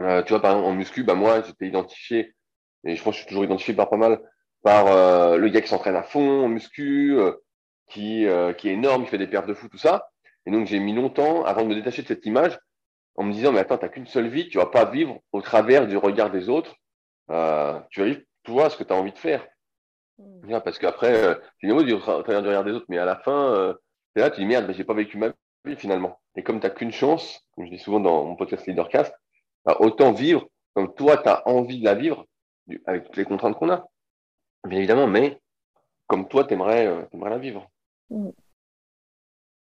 [0.00, 2.34] Euh, tu vois, par exemple, en muscu, bah, moi, j'étais identifié,
[2.82, 4.20] et je pense que je suis toujours identifié par pas mal,
[4.64, 7.16] par euh, le gars qui s'entraîne à fond en muscu,
[7.88, 8.26] qui,
[8.58, 10.10] qui est énorme, qui fait des pertes de fou, tout ça.
[10.46, 12.58] Et donc, j'ai mis longtemps avant de me détacher de cette image
[13.14, 15.86] en me disant, mais attends, t'as qu'une seule vie, tu vas pas vivre au travers
[15.86, 16.74] du regard des autres.
[17.28, 19.46] Tu vas vivre, toi, ce que tu as envie de faire.
[20.18, 20.60] Mmh.
[20.64, 23.74] Parce qu'après, c'est nouveau du travers du regard des autres, mais à la fin,
[24.14, 25.28] c'est là, tu dis, merde, mais j'ai pas vécu ma
[25.64, 26.20] vie finalement.
[26.36, 29.14] Et comme tu n'as qu'une chance, comme je dis souvent dans mon podcast Leadercast,
[29.64, 32.26] bah, autant vivre comme toi, tu as envie de la vivre,
[32.86, 33.86] avec toutes les contraintes qu'on a,
[34.66, 35.40] bien évidemment, mais
[36.06, 37.70] comme toi, tu aimerais, euh, la vivre.
[38.10, 38.30] Mm.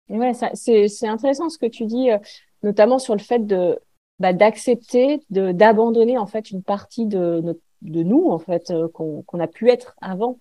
[0.08, 2.18] Ouais, c'est intéressant ce que tu dis, euh,
[2.62, 3.78] notamment sur le fait de
[4.20, 9.70] bah, d'accepter, d'abandonner en fait une partie de, nous en fait euh, qu'on a pu
[9.70, 10.38] être avant,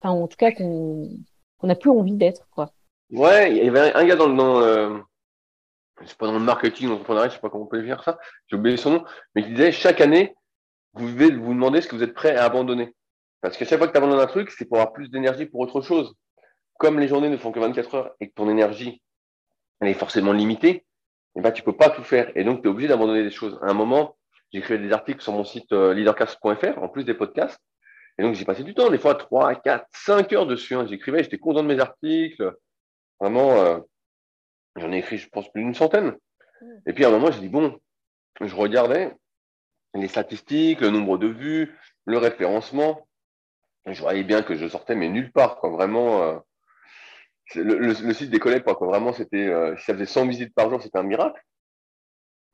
[0.00, 1.08] enfin en tout cas qu'on
[1.58, 2.72] qu'on n'a plus envie d'être quoi.
[3.10, 5.02] Ouais, il y avait un gars dans, dans
[6.06, 8.18] c'est pas dans le marketing, je sais pas comment on peut dire ça,
[8.48, 10.34] j'ai oublié son nom, mais qui disait chaque année,
[10.94, 12.94] vous devez vous demander ce que vous êtes prêt à abandonner.
[13.40, 15.60] Parce que chaque fois que tu abandonnes un truc, c'est pour avoir plus d'énergie pour
[15.60, 16.14] autre chose.
[16.78, 19.02] Comme les journées ne font que 24 heures et que ton énergie,
[19.80, 20.84] elle est forcément limitée,
[21.36, 22.30] eh ben, tu peux pas tout faire.
[22.36, 23.58] Et donc, tu es obligé d'abandonner des choses.
[23.62, 24.16] À un moment,
[24.52, 27.60] j'écrivais des articles sur mon site euh, leadercast.fr, en plus des podcasts.
[28.18, 30.74] Et donc, j'ai passé du temps, des fois 3, 4, 5 heures dessus.
[30.74, 30.86] Hein.
[30.86, 32.54] J'écrivais, j'étais content de mes articles.
[33.18, 33.78] Vraiment, euh,
[34.76, 36.16] J'en ai écrit, je pense, plus d'une centaine.
[36.86, 37.78] Et puis à un moment, j'ai dit, bon,
[38.40, 39.14] je regardais
[39.94, 43.06] les statistiques, le nombre de vues, le référencement.
[43.84, 45.70] Je voyais bien que je sortais, mais nulle part, quoi.
[45.70, 46.42] Vraiment,
[47.56, 48.86] euh, le, site décollait pas, quoi.
[48.86, 51.40] Vraiment, c'était, euh, si ça faisait 100 visites par jour, c'était un miracle.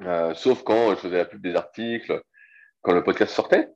[0.02, 2.22] Euh, sauf quand je faisais la pub des articles,
[2.82, 3.68] quand le podcast sortait.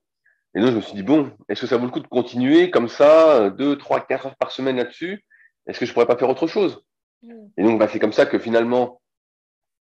[0.54, 2.70] Et donc, je me suis dit, bon, est-ce que ça vaut le coup de continuer
[2.70, 5.24] comme ça, deux, trois, quatre heures par semaine là-dessus?
[5.66, 6.84] Est-ce que je pourrais pas faire autre chose?
[7.22, 7.46] Mm.
[7.56, 9.00] Et donc, bah, c'est comme ça que finalement,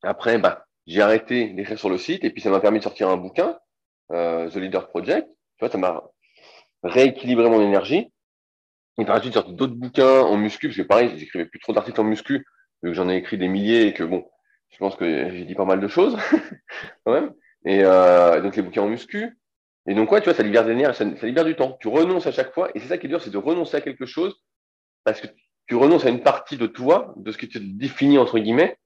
[0.03, 3.09] après, bah, j'ai arrêté d'écrire sur le site et puis ça m'a permis de sortir
[3.09, 3.59] un bouquin,
[4.13, 5.29] euh, The Leader Project.
[5.29, 6.03] Tu vois, ça m'a
[6.83, 8.13] rééquilibré mon énergie.
[8.99, 12.05] Et par la d'autres bouquins en muscu, parce que pareil, j'écrivais plus trop d'articles en
[12.05, 12.47] muscu,
[12.83, 14.27] vu que j'en ai écrit des milliers et que bon,
[14.71, 16.17] je pense que j'ai dit pas mal de choses
[17.05, 17.33] quand même.
[17.65, 19.39] Et euh, donc les bouquins en muscu.
[19.87, 21.77] Et donc quoi, tu vois, ça libère des ça, ça, libère du temps.
[21.81, 23.81] Tu renonces à chaque fois, et c'est ça qui est dur, c'est de renoncer à
[23.81, 24.43] quelque chose,
[25.05, 25.29] parce que
[25.67, 28.79] tu renonces à une partie de toi, de ce que tu définis entre guillemets,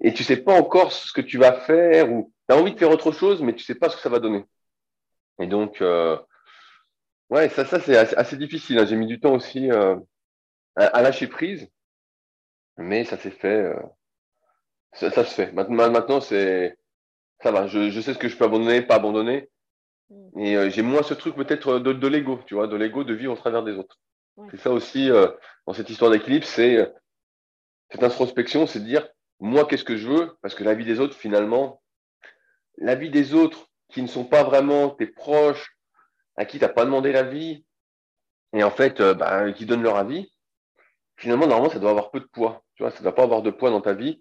[0.00, 2.78] et tu sais pas encore ce que tu vas faire, ou tu as envie de
[2.78, 4.44] faire autre chose, mais tu sais pas ce que ça va donner.
[5.40, 6.16] Et donc, euh,
[7.32, 8.78] ouais, ça, ça c'est assez, difficile.
[8.78, 8.86] Hein.
[8.86, 9.96] J'ai mis du temps aussi euh,
[10.76, 11.68] à, lâcher prise,
[12.76, 13.62] mais ça s'est fait.
[13.62, 13.82] Euh,
[14.92, 15.52] ça, ça, se fait.
[15.52, 16.76] Maintenant, maintenant c'est
[17.42, 17.66] ça va.
[17.66, 19.48] Je, je, sais ce que je peux abandonner, pas abandonner.
[20.10, 20.38] Mm.
[20.40, 23.14] Et euh, j'ai moins ce truc peut-être de, de l'ego, tu vois, de l'ego de
[23.14, 23.98] vivre au travers des autres.
[24.50, 25.10] C'est ça aussi
[25.66, 26.90] dans cette histoire d'équilibre, c'est
[27.90, 29.06] cette introspection, c'est de dire
[29.40, 31.82] moi qu'est-ce que je veux, parce que la vie des autres finalement,
[32.78, 35.76] la vie des autres qui ne sont pas vraiment tes proches,
[36.36, 37.64] à qui tu n'as pas demandé la vie,
[38.52, 40.32] et en fait bah, qui donnent leur avis,
[41.16, 43.42] finalement normalement ça doit avoir peu de poids, tu vois, ça ne doit pas avoir
[43.42, 44.20] de poids dans ta vie,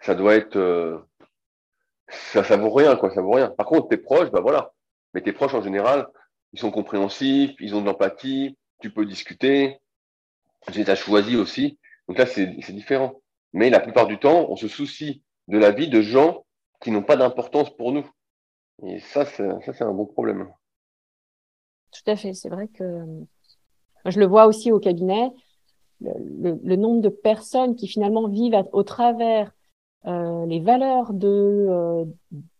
[0.00, 1.06] ça doit être
[2.08, 3.50] ça, ça vaut rien, quoi, ça vaut rien.
[3.50, 4.72] Par contre, tes proches, bah voilà.
[5.14, 6.08] Mais tes proches, en général,
[6.52, 9.78] ils sont compréhensifs, ils ont de l'empathie, tu peux discuter,
[10.72, 11.78] tu as choisi aussi.
[12.08, 13.20] Donc là, c'est différent.
[13.52, 16.46] Mais la plupart du temps, on se soucie de la vie de gens
[16.80, 18.08] qui n'ont pas d'importance pour nous.
[18.86, 20.48] Et ça, c'est un bon problème.
[21.92, 22.34] Tout à fait.
[22.34, 23.04] C'est vrai que
[24.04, 25.30] je le vois aussi au cabinet.
[26.00, 29.52] Le, le, nombre de personnes qui finalement vivent au travers
[30.06, 32.04] euh, les valeurs de euh,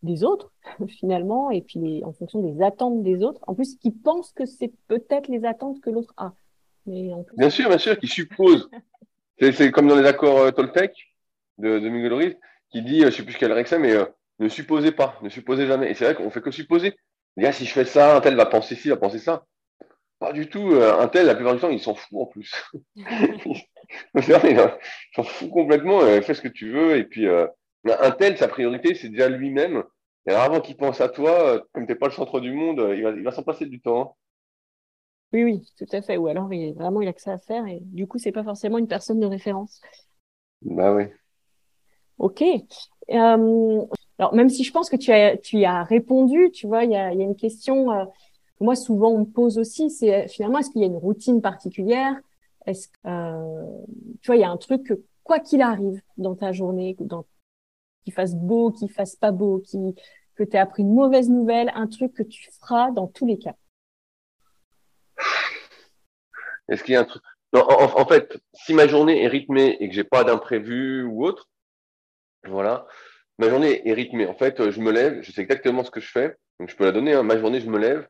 [0.03, 0.51] des autres
[0.99, 4.73] finalement et puis en fonction des attentes des autres en plus qui pensent que c'est
[4.89, 6.33] peut-être les attentes que l'autre a
[6.85, 8.69] mais bien sûr bien sûr qui suppose
[9.39, 10.91] c'est comme dans les accords euh, Toltec
[11.59, 12.37] de, de Miguel Ruiz
[12.71, 13.95] qui dit je sais plus quel règle c'est mais
[14.39, 16.97] ne supposez pas ne supposez jamais et c'est vrai qu'on fait que supposer
[17.37, 19.45] ah, si je fais ça un tel va penser ci va penser ça
[20.19, 20.73] pas du tout.
[20.73, 22.53] Un tel, la plupart du temps, il s'en fout en plus.
[22.95, 23.05] il
[25.15, 26.01] s'en fout complètement.
[26.21, 26.97] fais ce que tu veux.
[26.97, 27.47] Et puis, euh,
[27.85, 29.83] un tel, sa priorité, c'est déjà lui-même.
[30.27, 32.51] Et alors, avant qu'il pense à toi, euh, comme tu n'es pas le centre du
[32.51, 34.01] monde, il va, il va s'en passer du temps.
[34.01, 34.11] Hein.
[35.31, 36.17] Oui, oui, tout à fait.
[36.17, 37.65] Ou alors, il, vraiment, il a que ça à faire.
[37.67, 39.79] Et du coup, c'est pas forcément une personne de référence.
[40.61, 41.05] Bah oui.
[42.17, 42.41] Ok.
[42.41, 43.85] Euh,
[44.19, 46.91] alors, même si je pense que tu as, tu y as répondu, tu vois, il
[46.91, 47.87] y a, y a une question
[48.59, 52.13] moi souvent on me pose aussi, c'est finalement est-ce qu'il y a une routine particulière?
[52.65, 53.65] Est-ce euh,
[54.21, 57.25] tu vois il y a un truc que quoi qu'il arrive dans ta journée, dans
[58.03, 59.63] qu'il fasse beau, qu'il fasse pas beau,
[60.35, 63.37] que tu aies appris une mauvaise nouvelle, un truc que tu feras dans tous les
[63.37, 63.55] cas?
[66.67, 67.23] Est-ce qu'il y a un truc?
[67.51, 71.49] Non, en, fait, si ma journée est rythmée et que j'ai pas d'imprévu ou autre,
[72.45, 72.85] voilà,
[73.39, 74.27] ma journée est rythmée.
[74.27, 76.83] En fait, je me lève, je sais exactement ce que je fais, donc je peux
[76.83, 77.13] la donner.
[77.13, 77.23] Hein.
[77.23, 78.07] Ma journée, je me lève,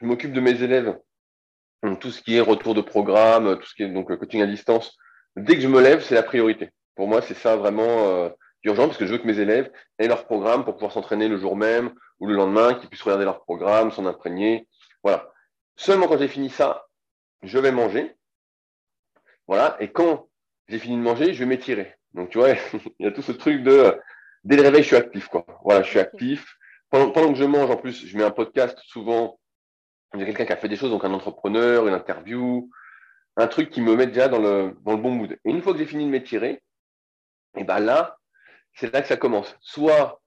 [0.00, 0.96] je m'occupe de mes élèves.
[2.00, 4.96] Tout ce qui est retour de programme, tout ce qui est donc coaching à distance.
[5.36, 6.70] Dès que je me lève, c'est la priorité.
[6.94, 8.28] Pour moi, c'est ça vraiment euh,
[8.64, 11.38] urgent parce que je veux que mes élèves aient leur programme pour pouvoir s'entraîner le
[11.38, 14.66] jour même ou le lendemain, qu'ils puissent regarder leur programme, s'en imprégner.
[15.02, 15.30] Voilà.
[15.76, 16.86] Seulement quand j'ai fini ça,
[17.42, 18.14] je vais manger.
[19.46, 19.76] Voilà.
[19.80, 20.28] Et quand
[20.68, 21.94] j'ai fini de manger, je vais m'étirer.
[22.14, 22.50] Donc, tu vois,
[22.98, 23.96] il y a tout ce truc de
[24.44, 25.44] dès le réveil, je suis actif, quoi.
[25.64, 26.56] Voilà, je suis actif.
[26.90, 29.38] Pendant, pendant que je mange, en plus, je mets un podcast souvent
[30.12, 32.70] a quelqu'un qui a fait des choses, donc un entrepreneur, une interview,
[33.36, 35.32] un truc qui me met déjà dans le, dans le bon mood.
[35.44, 36.62] Et une fois que j'ai fini de m'étirer,
[37.56, 38.16] et ben là,
[38.74, 39.54] c'est là que ça commence.
[39.60, 40.20] Soit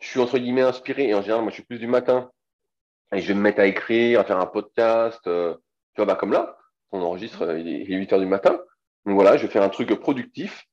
[0.00, 2.30] je suis entre guillemets inspiré, et en général, moi je suis plus du matin,
[3.12, 5.54] et je vais me mettre à écrire, à faire un podcast, euh,
[5.94, 6.56] tu vois, bah, comme là,
[6.90, 8.60] on enregistre, euh, il est 8 heures du matin.
[9.04, 10.64] Donc voilà, je vais faire un truc productif.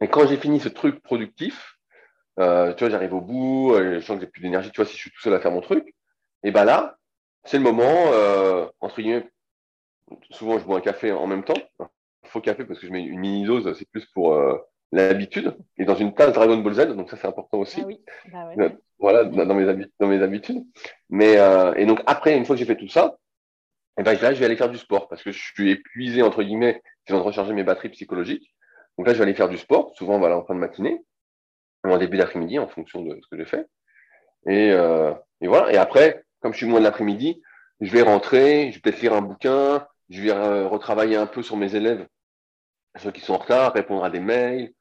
[0.00, 1.71] Et quand j'ai fini ce truc productif,
[2.38, 4.96] euh, tu vois, j'arrive au bout, je sens que j'ai plus d'énergie, tu vois, si
[4.96, 5.94] je suis tout seul à faire mon truc,
[6.42, 6.96] et ben là,
[7.44, 9.28] c'est le moment, euh, entre guillemets,
[10.30, 11.54] souvent je bois un café en même temps.
[12.24, 14.56] Faux café parce que je mets une mini dose, c'est plus pour euh,
[14.92, 15.56] l'habitude.
[15.76, 17.80] Et dans une tasse Dragon Ball Z, donc ça c'est important aussi.
[17.82, 18.00] Ah oui.
[18.32, 18.64] Bah ouais.
[18.64, 18.68] Euh,
[18.98, 20.64] voilà, dans mes, dans mes habitudes.
[21.10, 23.18] Mais, euh, et donc après, une fois que j'ai fait tout ça,
[23.98, 26.42] et ben, là je vais aller faire du sport parce que je suis épuisé, entre
[26.42, 28.54] guillemets, j'ai besoin de recharger mes batteries psychologiques.
[28.96, 31.02] Donc là, je vais aller faire du sport, souvent voilà, en fin de matinée,
[31.84, 33.66] en début d'après-midi, en fonction de ce que j'ai fait.
[34.46, 35.72] Et, euh, et voilà.
[35.72, 37.42] Et après, comme je suis moins de l'après-midi,
[37.80, 41.42] je vais rentrer, je vais peut-être lire un bouquin, je vais euh, retravailler un peu
[41.42, 42.06] sur mes élèves,
[42.96, 44.72] ceux qui sont en retard, répondre à des mails,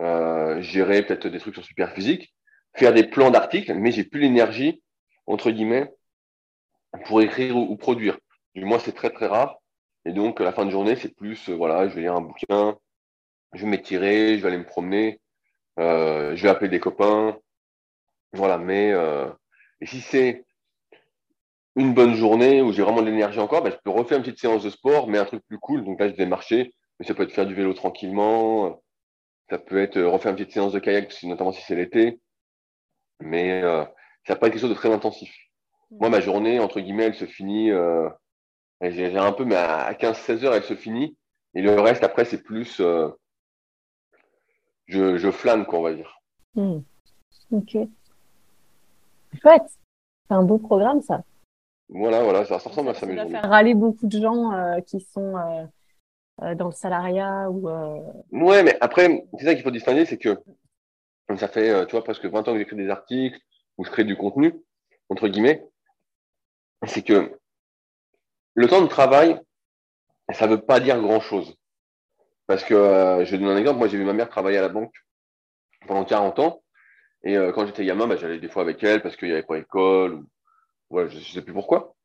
[0.00, 2.34] euh, gérer peut-être des trucs sur Superphysique,
[2.74, 4.82] faire des plans d'articles, mais j'ai plus l'énergie,
[5.26, 5.92] entre guillemets,
[7.06, 8.18] pour écrire ou, produire.
[8.54, 9.58] Du moins, c'est très très rare.
[10.04, 12.78] Et donc, la fin de journée, c'est plus, voilà, je vais lire un bouquin,
[13.52, 15.20] je vais m'étirer, je vais aller me promener,
[15.78, 17.38] je vais appeler des copains.
[18.32, 19.28] Voilà, mais euh,
[19.80, 20.44] et si c'est
[21.74, 24.40] une bonne journée où j'ai vraiment de l'énergie encore, ben, je peux refaire une petite
[24.40, 25.84] séance de sport, mais un truc plus cool.
[25.84, 28.80] Donc là, je vais marcher, mais ça peut être faire du vélo tranquillement,
[29.50, 32.20] ça peut être refaire une petite séance de kayak, notamment si c'est l'été,
[33.20, 33.84] mais euh,
[34.26, 35.34] ça n'a pas quelque chose de très intensif.
[35.90, 38.08] Moi, ma journée, entre guillemets, elle se finit, euh,
[38.82, 41.16] j'ai un peu, mais à 15-16 heures, elle se finit.
[41.54, 43.08] Et le reste, après, c'est plus, euh,
[44.86, 46.20] je, je, flâne, quoi, on va dire.
[46.54, 46.80] Hmm.
[47.50, 47.76] Ok.
[49.40, 49.70] Chouette.
[50.28, 51.22] C'est un beau programme, ça.
[51.88, 53.06] Voilà, voilà, ça, ressemble à ça.
[53.06, 55.64] Ça va faire râler beaucoup de gens euh, qui sont euh,
[56.42, 57.68] euh, dans le salariat ou.
[58.32, 60.36] Ouais, mais après, c'est ça qu'il faut distinguer, c'est que
[61.36, 63.38] ça fait, tu vois, presque 20 ans que j'écris des articles
[63.78, 64.54] ou je crée du contenu,
[65.08, 65.64] entre guillemets.
[66.86, 67.38] C'est que
[68.54, 69.40] le temps de travail,
[70.32, 71.56] ça ne veut pas dire grand-chose.
[72.46, 72.74] Parce que,
[73.24, 74.94] je vais donner un exemple, moi j'ai vu ma mère travailler à la banque
[75.86, 76.62] pendant 40 ans.
[77.24, 79.58] Et quand j'étais gamin, bah, j'allais des fois avec elle parce qu'il n'y avait pas
[79.58, 80.22] école
[80.90, 81.96] ou je ne sais plus pourquoi.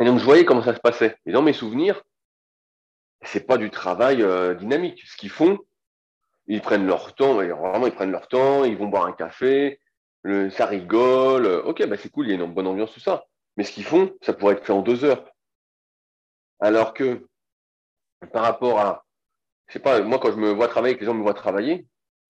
[0.00, 1.16] Et donc, je voyais comment ça se passait.
[1.26, 2.02] Et dans mes souvenirs,
[3.22, 5.02] c'est pas du travail euh, dynamique.
[5.06, 5.58] Ce qu'ils font,
[6.46, 9.80] ils prennent leur temps, vraiment, ils prennent leur temps, ils vont boire un café,
[10.24, 11.46] ça rigole.
[11.64, 13.24] Ok, bah c'est cool, il y a une bonne ambiance, tout ça.
[13.56, 15.24] Mais ce qu'ils font, ça pourrait être fait en deux heures.
[16.60, 17.26] Alors que,
[18.32, 19.04] par rapport à,
[19.72, 21.86] je sais pas, moi, quand je me vois travailler, que les gens me voient travailler,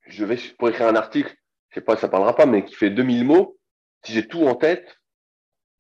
[0.07, 1.35] je vais, pour écrire un article,
[1.71, 3.59] je sais pas, ça parlera pas, mais qui fait 2000 mots,
[4.05, 5.01] si j'ai tout en tête,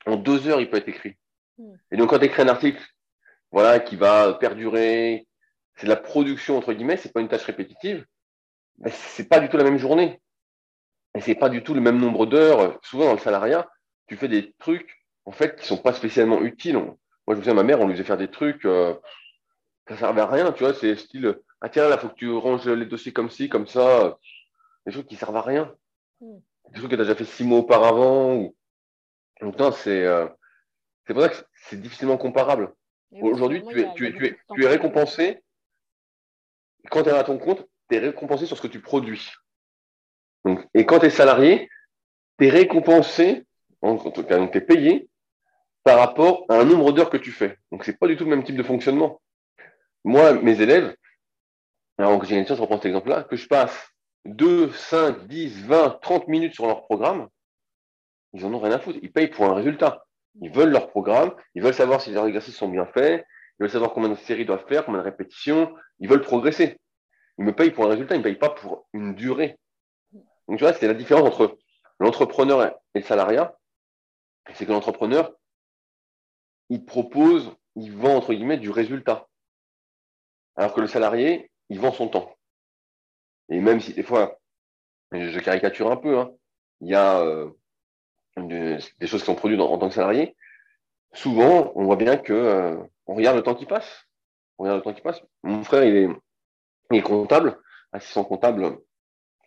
[0.04, 1.16] en deux heures, il peut être écrit.
[1.58, 1.74] Hmm.
[1.92, 2.84] Et donc, quand tu écris un article,
[3.52, 5.28] voilà, qui va perdurer,
[5.76, 8.04] c'est de la production, entre guillemets, c'est pas une tâche répétitive,
[8.78, 10.20] mais c'est pas du tout la même journée.
[11.14, 12.80] Et c'est pas du tout le même nombre d'heures.
[12.82, 13.70] Souvent, dans le salariat,
[14.08, 16.74] tu fais des trucs, en fait, qui sont pas spécialement utiles.
[16.74, 16.96] Moi,
[17.28, 18.96] je me souviens, ma mère, on lui faisait faire des trucs, euh,
[19.86, 22.68] ça servait à rien, tu vois, c'est style, ah tiens, là, faut que tu ranges
[22.68, 24.18] les dossiers comme ci, comme ça,
[24.84, 25.74] des trucs qui servent à rien.
[26.20, 26.38] Hmm.
[26.70, 28.54] Des trucs que tu as déjà fait six mois auparavant, ou
[29.40, 30.26] donc, c'est euh,
[31.06, 31.36] c'est pour ça que
[31.68, 32.72] c'est difficilement comparable.
[33.20, 34.14] Aujourd'hui, tu, es, tu,
[34.54, 35.42] tu, es, récompensé.
[36.90, 39.30] Quand tu es à ton compte, tu es récompensé sur ce que tu produis.
[40.44, 41.68] Donc, et quand tu es salarié,
[42.38, 43.46] tu es récompensé,
[43.82, 45.08] donc tu es payé
[45.84, 47.58] par rapport à un nombre d'heures que tu fais.
[47.70, 49.20] Donc, c'est pas du tout le même type de fonctionnement.
[50.04, 50.96] Moi, mes élèves,
[51.98, 53.92] alors j'ai une chance, de reprendre cet exemple-là, que je passe
[54.24, 57.28] 2, 5, 10, 20, 30 minutes sur leur programme,
[58.32, 58.98] ils en ont rien à foutre.
[59.02, 60.04] Ils payent pour un résultat.
[60.40, 63.26] Ils veulent leur programme, ils veulent savoir si leurs exercices sont bien faits,
[63.58, 66.80] ils veulent savoir combien de séries doivent faire, combien de répétitions, ils veulent progresser.
[67.38, 69.58] Ils me payent pour un résultat, ils ne payent pas pour une durée.
[70.48, 71.58] Donc tu vois, c'est la différence entre
[72.00, 73.56] l'entrepreneur et le salariat.
[74.54, 75.32] C'est que l'entrepreneur,
[76.70, 79.28] il propose, il vend entre guillemets du résultat.
[80.56, 82.36] Alors que le salarié, il vend son temps.
[83.48, 84.38] Et même si des fois,
[85.10, 86.30] je caricature un peu, hein,
[86.82, 87.50] il y a euh,
[88.36, 90.36] des choses qui sont produites en, tant que salarié,
[91.14, 94.06] souvent, on voit bien que euh, on regarde le temps qui passe.
[94.58, 95.22] On regarde le temps qui passe.
[95.42, 96.08] Mon frère, il est,
[96.90, 97.58] il est comptable,
[97.92, 98.78] assistant comptable,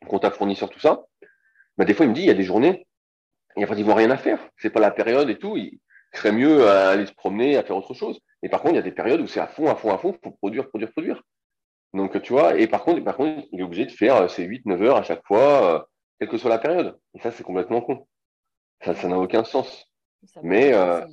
[0.07, 1.05] comptable fournisseur, tout ça.
[1.77, 2.87] Mais des fois, il me dit, il y a des journées,
[3.55, 4.39] il n'y a pratiquement rien à faire.
[4.57, 5.57] C'est pas la période et tout.
[5.57, 5.79] Il
[6.13, 8.19] serait mieux à aller se promener, à faire autre chose.
[8.41, 9.99] Et par contre, il y a des périodes où c'est à fond, à fond, à
[9.99, 11.21] fond, pour produire, produire, produire.
[11.95, 14.65] Donc, tu vois, et par contre, par contre, il est obligé de faire ses 8,
[14.65, 15.79] 9 heures à chaque fois, euh,
[16.19, 16.99] quelle que soit la période.
[17.13, 18.05] Et ça, c'est complètement con.
[18.83, 19.89] Ça n'a aucun sens.
[20.43, 21.05] mais euh,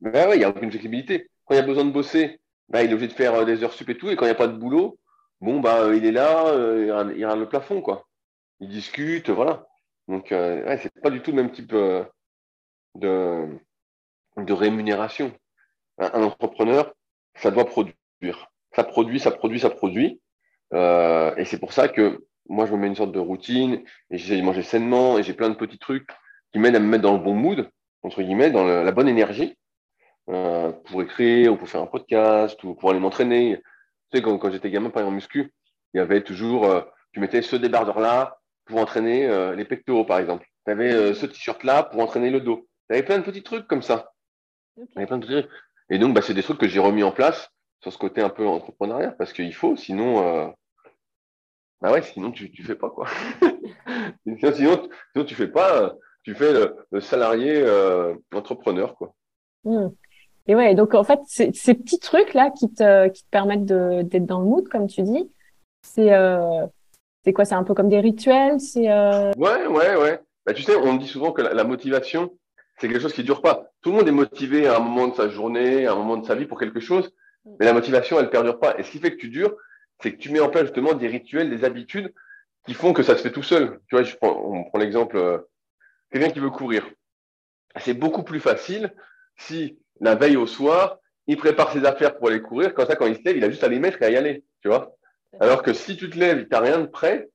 [0.00, 0.34] ouais.
[0.34, 1.28] il n'y a aucune flexibilité.
[1.44, 3.62] Quand il y a besoin de bosser, bah, il est obligé de faire euh, des
[3.62, 4.08] heures sup et tout.
[4.08, 4.98] Et quand il n'y a pas de boulot,
[5.42, 8.08] bon, bah, euh, il est là, euh, il regarde le plafond, quoi.
[8.60, 9.66] Il discute, voilà.
[10.08, 12.06] Donc, ouais, c'est pas du tout le même type de,
[14.36, 15.32] de rémunération.
[15.98, 16.94] Un, entrepreneur,
[17.36, 18.51] ça doit produire.
[18.74, 20.20] Ça produit, ça produit, ça produit.
[20.72, 24.36] et c'est pour ça que moi, je me mets une sorte de routine et j'essaie
[24.36, 26.08] de manger sainement et j'ai plein de petits trucs
[26.52, 27.70] qui m'aide à me mettre dans le bon mood,
[28.02, 29.56] entre guillemets, dans la bonne énergie,
[30.28, 33.60] euh, pour écrire ou pour faire un podcast ou pour aller m'entraîner.
[34.10, 35.52] Tu sais, quand, quand j'étais gamin, par exemple, en muscu,
[35.94, 36.82] il y avait toujours, euh,
[37.12, 40.46] tu mettais ce débardeur-là pour entraîner euh, les pectoraux, par exemple.
[40.66, 42.68] Tu avais euh, ce t-shirt-là pour entraîner le dos.
[42.88, 44.12] Tu avais plein de petits trucs comme ça.
[44.76, 45.06] Okay.
[45.06, 45.48] Plein de trucs.
[45.90, 47.48] Et donc, bah, c'est des trucs que j'ai remis en place
[47.82, 50.54] sur ce côté un peu entrepreneurial parce qu'il faut, sinon,
[51.80, 53.08] bah ouais, sinon tu, tu fais pas quoi.
[54.26, 59.14] sinon, sinon, tu fais pas tu fais le, salarié euh, entrepreneur, quoi.
[59.64, 59.88] Hmm.
[60.46, 64.40] Et ouais, donc en fait, ces petits trucs-là qui te, qui te permettent d'être dans
[64.40, 65.30] le mood, comme tu dis,
[65.82, 66.66] c'est euh,
[67.24, 67.44] c'est quoi?
[67.44, 69.30] C'est un peu comme des rituels c'est euh...
[69.36, 70.20] Ouais, ouais, ouais.
[70.44, 72.32] Bah, tu sais, on dit souvent que la, motivation,
[72.78, 73.70] c'est quelque chose qui dure pas.
[73.80, 76.26] Tout le monde est motivé à un moment de sa journée, à un moment de
[76.26, 77.12] sa vie pour quelque chose,
[77.44, 78.78] mais la motivation, elle perdure pas.
[78.78, 79.56] Et ce qui fait que tu dures,
[80.00, 82.12] c'est que tu mets en place justement des rituels, des habitudes
[82.66, 83.80] qui font que ça se fait tout seul.
[83.88, 85.38] Tu vois, on prend l'exemple, euh,
[86.10, 86.88] quelqu'un qui veut courir.
[87.80, 88.92] C'est beaucoup plus facile
[89.36, 92.74] si la veille au soir, il prépare ses affaires pour aller courir.
[92.74, 94.16] Comme ça, quand il se lève, il a juste à les mettre et à y
[94.16, 94.44] aller.
[94.60, 94.94] Tu vois
[95.40, 97.30] Alors que si tu te lèves, tu n'as rien de prêt,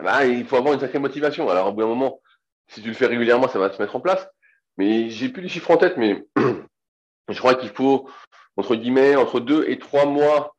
[0.00, 1.48] bah, il faut avoir une sacrée motivation.
[1.48, 2.20] Alors, au bout d'un moment,
[2.68, 4.28] si tu le fais régulièrement, ça va se mettre en place.
[4.76, 6.24] Mais j'ai plus les chiffres en tête, mais
[7.28, 8.08] je crois qu'il faut,
[8.56, 10.54] entre guillemets, entre deux et trois mois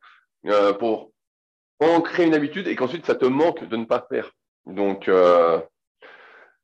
[0.46, 1.12] euh, pour
[1.80, 4.32] ancrer une habitude et qu'ensuite ça te manque de ne pas faire.
[4.66, 5.60] Donc, euh,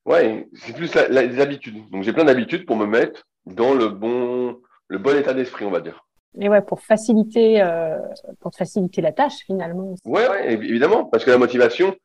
[0.05, 1.89] ouais, c'est plus les habitudes.
[1.91, 5.71] Donc, j'ai plein d'habitudes pour me mettre dans le bon, le bon état d'esprit, on
[5.71, 6.05] va dire.
[6.39, 7.99] Et ouais, pour faciliter, euh,
[8.39, 9.93] pour faciliter la tâche finalement.
[10.05, 11.95] Ouais, ouais, évidemment, parce que la motivation,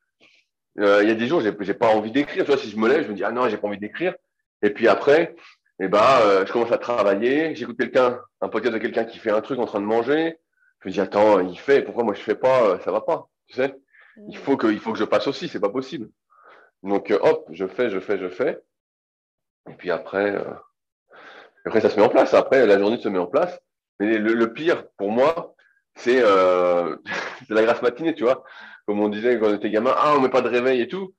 [0.76, 2.44] il y a des jours, j'ai, j'ai pas envie d'écrire.
[2.44, 4.14] Tu vois, si je me lève, je me dis ah non, j'ai pas envie d'écrire.
[4.62, 5.34] Et puis après,
[5.80, 7.54] eh ben, euh, je commence à travailler.
[7.54, 10.38] J'écoute quelqu'un, un podcast de quelqu'un qui fait un truc en train de manger.
[10.80, 13.56] Je me dis attends, il fait, pourquoi moi je fais pas Ça va pas, tu
[13.56, 13.74] sais
[14.28, 15.48] Il faut que, il faut que je passe aussi.
[15.48, 16.08] C'est pas possible.
[16.82, 18.60] Donc hop, je fais, je fais, je fais.
[19.68, 20.34] Et puis après,
[21.68, 22.32] après, ça se met en place.
[22.32, 23.60] Après, la journée se met en place.
[24.00, 25.54] Mais le, pire, pour moi,
[25.96, 26.96] c'est euh,
[27.50, 28.42] la grasse matinée, tu vois.
[28.86, 31.14] Comme on disait quand on était gamin, ah, on met pas de réveil et tout.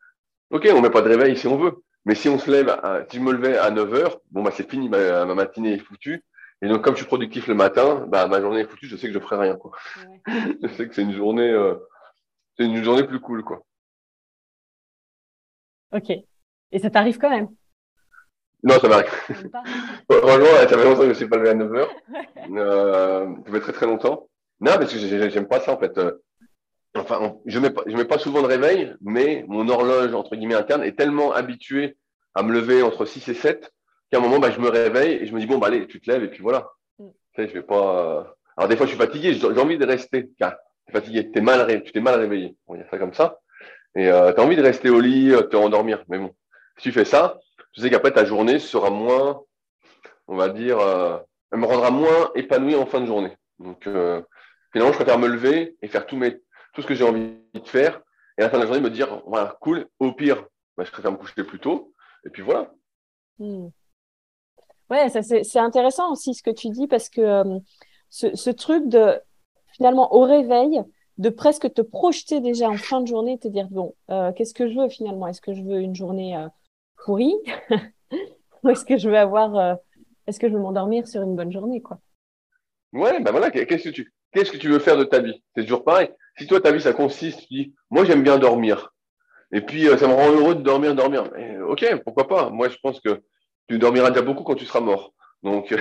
[0.50, 1.84] Ok, on met pas de réveil si on veut.
[2.10, 2.76] Mais si on se lève,
[3.12, 6.26] si je me levais à 9 h bon, bah, c'est fini, ma, matinée est foutue.
[6.64, 9.06] Et donc, comme je suis productif le matin, bah, ma journée est foutue, je sais
[9.06, 9.74] que je ferai rien, quoi.
[10.26, 11.76] je sais que c'est une journée, euh,
[12.58, 13.62] c'est une journée plus cool, quoi.
[15.92, 16.10] Ok.
[16.10, 17.50] Et ça t'arrive quand même?
[18.64, 19.06] Non, ça m'arrive.
[20.10, 21.96] Franchement, ça fait longtemps que je ne suis pas levé à 9 heures.
[22.52, 24.28] Euh, ça fait très très longtemps.
[24.60, 24.98] Non, parce que
[25.30, 25.96] j'aime pas ça en fait.
[26.98, 30.36] Euh, enfin, je mets pas, je mets pas souvent de réveil, mais mon horloge entre
[30.36, 31.98] guillemets interne est tellement habituée
[32.36, 33.72] à me lever entre 6 et 7
[34.12, 36.02] qu'à un moment, bah, je me réveille et je me dis bon bah allez, tu
[36.02, 36.70] te lèves et puis voilà.
[36.98, 37.10] Mm.
[37.36, 38.36] Tu sais, je vais pas.
[38.58, 40.30] Alors des fois, je suis fatigué, j'ai envie de rester.
[40.38, 40.56] Car
[40.88, 42.56] es fatigué, mal, tu t'es mal réveillé.
[42.68, 43.40] On va dire ça comme ça.
[43.96, 46.04] Et euh, tu as envie de rester au lit, te rendormir.
[46.08, 46.34] Mais bon,
[46.78, 47.40] si tu fais ça,
[47.74, 49.42] tu sais qu'après ta journée sera moins,
[50.28, 51.18] on va dire, euh,
[51.52, 53.36] elle me rendra moins épanoui en fin de journée.
[53.60, 54.22] Donc euh,
[54.72, 56.40] finalement, je préfère me lever et faire tout, mes,
[56.74, 58.02] tout ce que j'ai envie de faire.
[58.38, 60.46] Et à la fin de la journée, me dire, voilà, cool, au pire,
[60.78, 61.94] bah, je préfère me coucher plus tôt.
[62.26, 62.72] Et puis voilà.
[63.38, 63.68] Hmm.
[64.90, 67.60] Ouais, c'est intéressant aussi ce que tu dis parce que euh,
[68.10, 69.20] ce, ce, truc de
[69.74, 70.82] finalement au réveil,
[71.20, 74.68] de presque te projeter déjà en fin de journée, te dire bon, euh, qu'est-ce que
[74.68, 75.28] je veux finalement?
[75.28, 76.36] Est-ce que je veux une journée
[76.98, 77.36] pourri
[78.64, 79.76] Ou est-ce que je vais avoir, euh,
[80.28, 82.00] est-ce que je veux m'endormir sur une bonne journée, quoi?
[82.94, 85.44] Ouais, ben voilà, qu'est-ce que tu, qu'est-ce que tu veux faire de ta vie?
[85.56, 86.10] C'est toujours pareil.
[86.38, 88.94] Si toi, ta vie, ça consiste, tu dis, moi, j'aime bien dormir.
[89.52, 91.30] Et puis, euh, ça me rend heureux de dormir, dormir.
[91.68, 92.50] ok, pourquoi pas?
[92.50, 93.22] Moi, je pense que
[93.68, 95.14] tu dormiras déjà beaucoup quand tu seras mort.
[95.44, 95.76] Donc,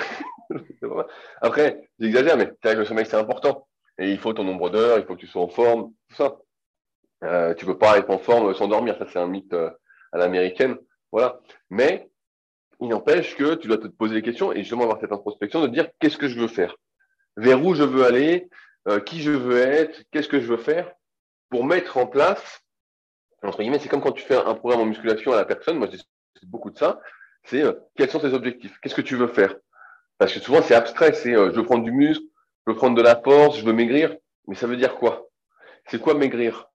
[1.40, 3.66] après, j'exagère, mais le sommeil, c'est important.
[3.98, 6.38] Et il faut ton nombre d'heures, il faut que tu sois en forme, tout ça.
[7.24, 9.70] Euh, tu peux pas être en forme sans dormir, ça c'est un mythe euh,
[10.12, 10.76] à l'américaine.
[11.10, 11.40] Voilà.
[11.68, 12.08] Mais
[12.80, 15.66] il n'empêche que tu dois te poser des questions et justement avoir cette introspection de
[15.66, 16.76] dire qu'est-ce que je veux faire,
[17.38, 18.48] vers où je veux aller,
[18.88, 20.92] euh, qui je veux être, qu'est-ce que je veux faire
[21.50, 22.60] pour mettre en place,
[23.42, 25.88] entre guillemets, c'est comme quand tu fais un programme en musculation à la personne, moi
[25.90, 27.00] c'est beaucoup de ça,
[27.44, 29.54] c'est euh, quels sont tes objectifs, qu'est-ce que tu veux faire?
[30.18, 32.24] Parce que souvent c'est abstrait, c'est euh, je veux prendre du muscle,
[32.66, 34.16] je veux prendre de la force, je veux maigrir,
[34.48, 35.28] mais ça veut dire quoi?
[35.86, 36.68] C'est quoi maigrir?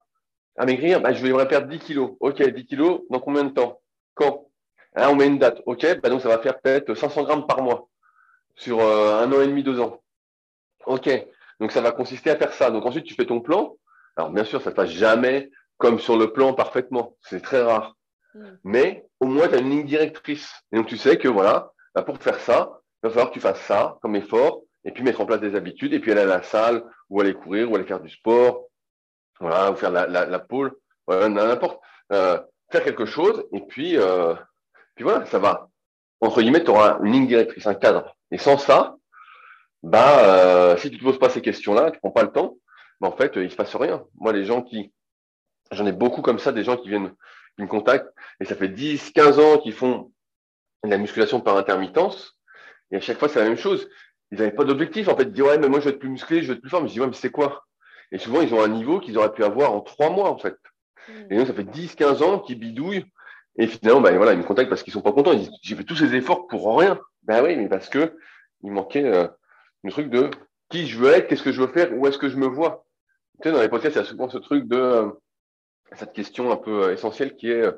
[0.58, 2.12] À maigrir, bah, je vais perdre 10 kilos.
[2.20, 3.82] Ok, 10 kilos, dans combien de temps?
[4.14, 4.48] Quand?
[4.96, 5.62] Hein, On met une date.
[5.66, 7.90] OK, bah donc ça va faire peut-être 500 grammes par mois
[8.56, 10.03] sur euh, un an et demi, deux ans.
[10.86, 11.10] OK,
[11.60, 12.72] donc ça va consister à faire ça.
[12.72, 13.76] Donc ensuite, tu fais ton plan.
[14.16, 17.16] Alors bien sûr, ça ne passe jamais comme sur le plan parfaitement.
[17.22, 17.96] C'est très rare.
[18.36, 18.48] Mm.
[18.64, 20.64] Mais au moins, tu as une ligne directrice.
[20.72, 23.40] Et donc tu sais que voilà, bah, pour faire ça, il va falloir que tu
[23.40, 26.26] fasses ça comme effort et puis mettre en place des habitudes et puis aller à
[26.26, 28.68] la salle ou aller courir ou aller faire du sport,
[29.40, 30.46] voilà, ou faire la, la, la
[31.08, 31.82] voilà, n'importe.
[32.12, 32.40] Euh,
[32.72, 34.34] faire quelque chose, et puis, euh,
[34.96, 35.70] puis voilà, ça va.
[36.22, 38.16] Entre guillemets, tu auras une ligne directrice, un cadre.
[38.32, 38.96] Et sans ça,
[39.84, 42.58] bah, euh, si tu te poses pas ces questions-là, tu prends pas le temps,
[43.02, 44.04] bah, en fait, il se passe rien.
[44.16, 44.94] Moi, les gens qui,
[45.72, 47.14] j'en ai beaucoup comme ça, des gens qui viennent,
[47.58, 48.10] qui me contactent,
[48.40, 50.12] et ça fait 10, 15 ans qu'ils font
[50.84, 52.40] de la musculation par intermittence,
[52.92, 53.90] et à chaque fois, c'est la même chose.
[54.32, 55.08] Ils n'avaient pas d'objectif.
[55.08, 56.62] En fait, ils disent, ouais, mais moi, je veux être plus musclé, je veux être
[56.62, 56.82] plus fort.
[56.82, 57.66] Mais je dis, ouais, mais c'est quoi?
[58.12, 60.56] Et souvent, ils ont un niveau qu'ils auraient pu avoir en trois mois, en fait.
[61.30, 63.06] Et donc, ça fait 10, 15 ans qu'ils bidouillent
[63.58, 65.34] Et finalement, bah, voilà, ils me contactent parce qu'ils sont pas contents.
[65.34, 67.00] Ils disent, j'ai fait tous ces efforts pour rien.
[67.24, 68.16] Ben oui, mais parce que
[68.64, 69.28] il manquait euh,
[69.84, 70.30] le truc de
[70.70, 72.86] qui je veux être, qu'est-ce que je veux faire, où est-ce que je me vois.
[73.42, 75.10] Tu sais, dans les podcasts, il y a souvent ce truc de euh,
[75.94, 77.70] cette question un peu euh, essentielle qui est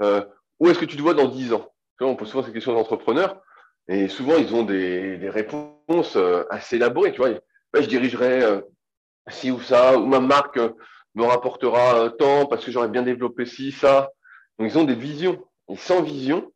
[0.00, 0.24] euh,
[0.58, 1.72] où est-ce que tu te vois dans 10 ans?
[1.98, 3.40] Tu vois, On pose souvent ces questions aux entrepreneurs
[3.88, 6.16] et souvent ils ont des, des réponses
[6.50, 7.12] assez élaborées.
[7.12, 7.30] Tu vois,
[7.74, 8.62] je dirigerai
[9.28, 10.58] ci ou ça, ou ma marque
[11.14, 14.10] me rapportera tant parce que j'aurais bien développé ci, ça.
[14.58, 15.44] Donc ils ont des visions.
[15.68, 16.52] Et sans vision,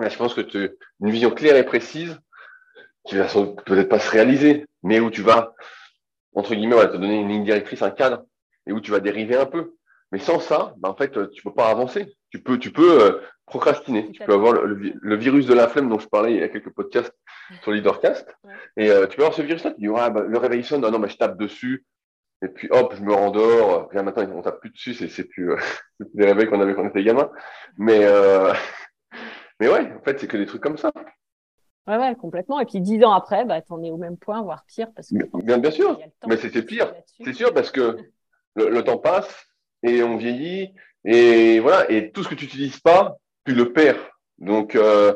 [0.00, 0.70] je pense que tu
[1.00, 2.20] une vision claire et précise
[3.06, 3.26] qui va
[3.64, 5.54] peut-être pas se réaliser, mais où tu vas,
[6.34, 8.24] entre guillemets, te donner une ligne directrice, un cadre,
[8.66, 9.74] et où tu vas dériver un peu.
[10.12, 12.16] Mais sans ça, bah, en fait, tu peux pas avancer.
[12.30, 14.10] Tu peux, tu peux euh, procrastiner.
[14.12, 16.72] Tu peux avoir le, virus de la flemme dont je parlais il y a quelques
[16.72, 17.14] podcasts
[17.62, 18.28] sur Leadercast.
[18.76, 19.72] Et euh, tu peux avoir ce virus-là.
[19.72, 20.84] Tu dis, ouais, bah, le réveil sonne.
[20.84, 21.84] Ah non, mais je tape dessus.
[22.42, 23.88] Et puis, hop, je me rendors.
[23.88, 24.94] Puis là, maintenant, on tape plus dessus.
[24.94, 25.56] C'est, c'est plus, euh,
[26.14, 27.30] plus réveils qu'on avait quand on était gamin.
[27.78, 28.52] Mais, euh,
[29.60, 30.92] mais ouais, en fait, c'est que des trucs comme ça.
[31.86, 32.60] Ouais, ouais, complètement.
[32.60, 34.88] Et puis dix ans après, bah, tu en es au même point, voire pire.
[34.94, 36.92] Parce que, bien, bien sûr, mais c'était pire.
[37.24, 37.96] C'est sûr parce que
[38.56, 39.46] le, temps passe
[39.82, 40.74] et on vieillit.
[41.04, 44.10] Et voilà, et tout ce que tu n'utilises pas, tu le perds.
[44.38, 45.14] Donc, euh,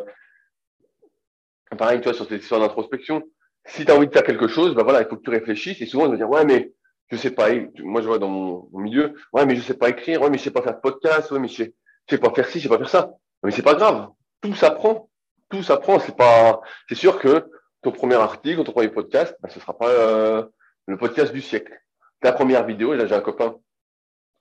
[1.77, 3.23] pareil, tu vois, sur cette histoire d'introspection,
[3.67, 5.81] si tu as envie de faire quelque chose, bah voilà, il faut que tu réfléchisses.
[5.81, 6.73] Et souvent, on va dire, ouais, mais
[7.11, 7.49] je sais pas,
[7.81, 10.45] moi je vois dans mon, milieu, ouais, mais je sais pas écrire, ouais, mais je
[10.45, 11.75] sais pas faire de podcast, ouais, mais je sais,
[12.09, 13.13] je sais pas faire ci, je sais pas faire ça.
[13.43, 14.11] Mais c'est pas grave,
[14.41, 15.10] tout s'apprend
[15.51, 15.99] tout s'apprend.
[15.99, 17.51] C'est pas, c'est sûr que
[17.83, 20.45] ton premier article, ton premier podcast, ben, ce sera pas euh,
[20.87, 21.79] le podcast du siècle.
[22.21, 23.57] Ta première vidéo, et là j'ai un copain,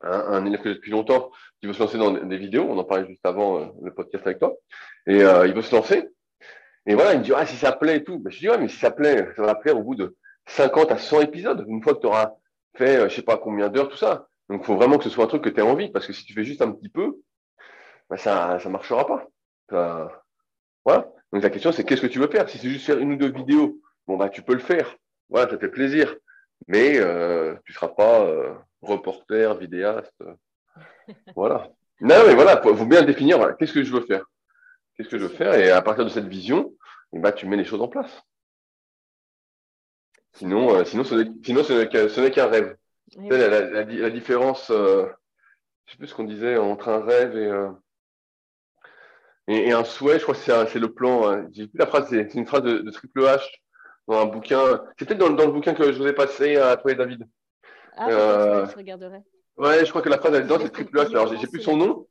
[0.02, 2.66] un élève que j'ai depuis longtemps, qui veut se lancer dans des vidéos.
[2.70, 4.56] On en parlait juste avant euh, le podcast avec toi.
[5.08, 6.10] Et euh, il veut se lancer.
[6.86, 8.20] Et voilà, il me dit, ah, si ça plaît et tout.
[8.20, 10.16] Ben, je dis, ouais, mais si ça plaît, ça va plaire au bout de
[10.48, 11.66] 50 à 100 épisodes.
[11.68, 12.34] Une fois que tu auras
[12.76, 14.28] fait, je sais pas combien d'heures, tout ça.
[14.50, 15.92] Donc, il faut vraiment que ce soit un truc que tu aies envie.
[15.92, 17.18] Parce que si tu fais juste un petit peu,
[18.10, 19.28] ben, ça, ça marchera pas.
[20.86, 21.12] Voilà.
[21.32, 22.50] Donc la question, c'est qu'est-ce que tu veux faire?
[22.50, 24.96] Si c'est juste faire une ou deux vidéos, bon bah tu peux le faire.
[25.30, 26.16] Voilà, ça fait plaisir.
[26.68, 30.14] Mais euh, tu seras pas euh, reporter, vidéaste.
[31.36, 31.70] voilà.
[32.02, 33.56] Non, mais voilà, faut, faut bien définir.
[33.58, 34.26] qu'est-ce que je veux faire?
[34.96, 35.54] Qu'est-ce que je veux faire?
[35.54, 36.74] Et à partir de cette vision,
[37.14, 38.22] bah, tu mets les choses en place.
[40.34, 41.16] Sinon, euh, sinon, ce
[42.22, 42.76] n'est qu'un rêve.
[43.18, 45.12] la, la, différence, je
[45.88, 47.52] sais plus ce qu'on disait entre un rêve et
[49.50, 51.30] euh, et, un souhait, je crois que c'est le plan.
[51.30, 51.48] Hein.
[51.52, 53.42] J'ai plus la phrase, c'est une phrase de, Triple H
[54.08, 54.82] dans un bouquin.
[54.98, 57.28] C'est peut-être dans, le bouquin que je vous ai passé à toi et David.
[57.98, 59.20] Ah, euh, je regarderai.
[59.58, 61.08] Ouais, je crois que la phrase là-dedans, c'est Triple H.
[61.10, 62.08] Alors, j'ai plus son nom.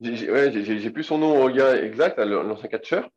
[0.00, 3.08] J'ai plus son nom au gars exact, l'ancien catcheur.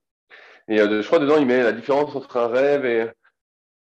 [0.67, 3.07] Et euh, je crois dedans, il met la différence entre un rêve et,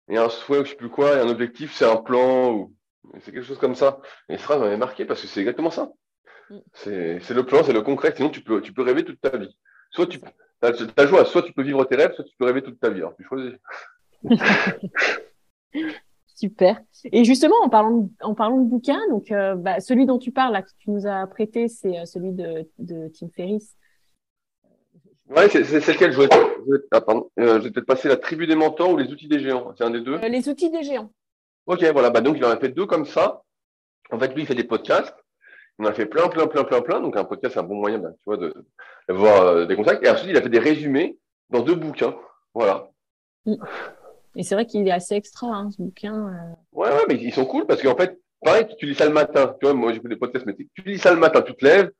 [0.09, 2.75] et un souhait ou je sais plus quoi, et un objectif, c'est un plan ou
[3.21, 4.01] c'est quelque chose comme ça.
[4.29, 5.91] Et cette phrase m'avait marqué parce que c'est exactement ça.
[6.73, 8.13] C'est le plan, c'est le concret.
[8.15, 9.57] Sinon, tu peux, tu peux rêver toute ta vie.
[9.91, 10.21] Soit tu
[10.63, 12.91] as, as joie, soit tu peux vivre tes rêves, soit tu peux rêver toute ta
[12.91, 13.01] vie.
[13.01, 13.55] Alors, tu choisis.
[16.35, 16.81] Super.
[17.05, 20.33] Et justement, en parlant de, en parlant de bouquins, donc euh, bah, celui dont tu
[20.33, 23.77] parles, là, que tu nous as prêté, c'est euh, celui de, de Tim Ferriss.
[25.29, 26.23] Oui, c'est lequel je
[26.91, 27.05] ah,
[27.39, 29.73] euh, je vais peut-être passer la tribu des mentors ou les outils des géants.
[29.77, 30.17] C'est un des deux?
[30.17, 31.13] les outils des géants.
[31.67, 32.11] Ok, voilà.
[32.11, 33.43] Bah, donc, il en a fait deux comme ça.
[34.11, 35.15] En fait, lui, il fait des podcasts.
[35.81, 37.01] On a fait plein, plein, plein, plein, plein.
[37.01, 38.37] Donc, un podcast, c'est un bon moyen ben, tu vois,
[39.09, 40.05] d'avoir euh, des contacts.
[40.05, 41.19] Et ensuite, il a fait des résumés
[41.49, 42.15] dans deux bouquins.
[42.53, 42.91] Voilà.
[43.47, 43.55] Mm.
[44.37, 46.29] Et c'est vrai qu'il est assez extra, hein, ce bouquin.
[46.29, 46.55] Euh.
[46.73, 49.57] Ouais, ouais, mais ils sont cool parce qu'en fait, pareil, tu lis ça le matin.
[49.59, 51.91] Tu vois, moi, j'écoute des podcasts, mais tu lis ça le matin, tu te lèves.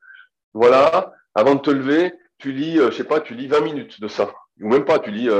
[0.53, 1.15] Voilà.
[1.35, 4.09] Avant de te lever, tu lis, euh, je sais pas, tu lis 20 minutes de
[4.09, 4.31] ça.
[4.61, 5.31] Ou même pas, tu lis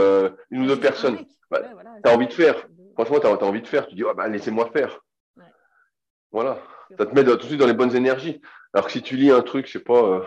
[0.51, 1.19] une ou deux personnes.
[1.51, 1.61] Bah,
[2.03, 2.67] tu as envie de faire.
[2.95, 3.87] Franchement, tu as, envie de faire.
[3.87, 4.99] Tu dis, oh, bah, laissez-moi faire.
[6.33, 6.59] Voilà.
[6.99, 8.41] Ça te met tout de suite dans les bonnes énergies.
[8.73, 10.21] Alors que si tu lis un truc, je sais pas, euh,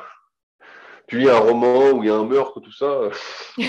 [1.07, 3.11] tu lis un roman où il y a un meurtre, tout ça, euh,
[3.57, 3.65] tu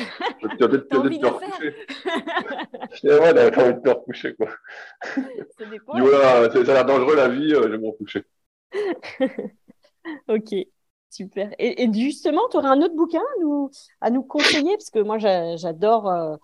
[0.58, 1.74] vas peut-être te recoucher.
[3.04, 4.48] ouais, t'as envie de te recoucher, quoi.
[5.58, 5.98] Ça dépend.
[5.98, 8.24] voilà, ça a l'air dangereux la vie, euh, je vais me recoucher.
[10.28, 10.54] ok.
[11.10, 11.54] Super.
[11.60, 13.70] Et, justement, tu aurais un autre bouquin à nous,
[14.00, 14.76] à nous conseiller?
[14.76, 16.40] Parce que moi, j'adore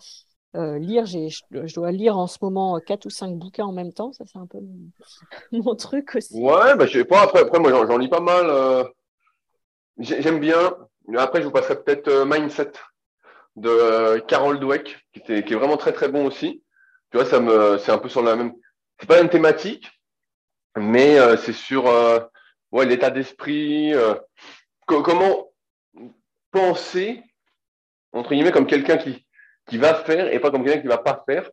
[0.57, 3.93] euh, lire, je dois lire en ce moment euh, quatre ou cinq bouquins en même
[3.93, 4.13] temps.
[4.13, 4.59] Ça, c'est un peu
[5.53, 6.35] mon, truc aussi.
[6.35, 7.23] Ouais, bah, je sais pas.
[7.23, 8.47] Après, après moi, j'en lis pas mal.
[8.49, 8.85] Euh,
[9.99, 10.77] j'aime bien.
[11.17, 12.73] Après, je vous passerai peut-être Mindset
[13.57, 16.65] de Carol Dweck, qui, est vraiment très très bon aussi.
[17.11, 18.53] Tu vois, c'est un peu sur la même.
[18.99, 19.89] C'est pas la même thématique,
[20.77, 21.85] mais c'est sur
[22.73, 23.93] ouais, l'état d'esprit.
[24.87, 25.53] comment
[26.51, 27.23] penser
[28.13, 29.25] entre guillemets comme quelqu'un qui
[29.71, 31.51] qui va faire et pas comme quelqu'un qui va pas faire.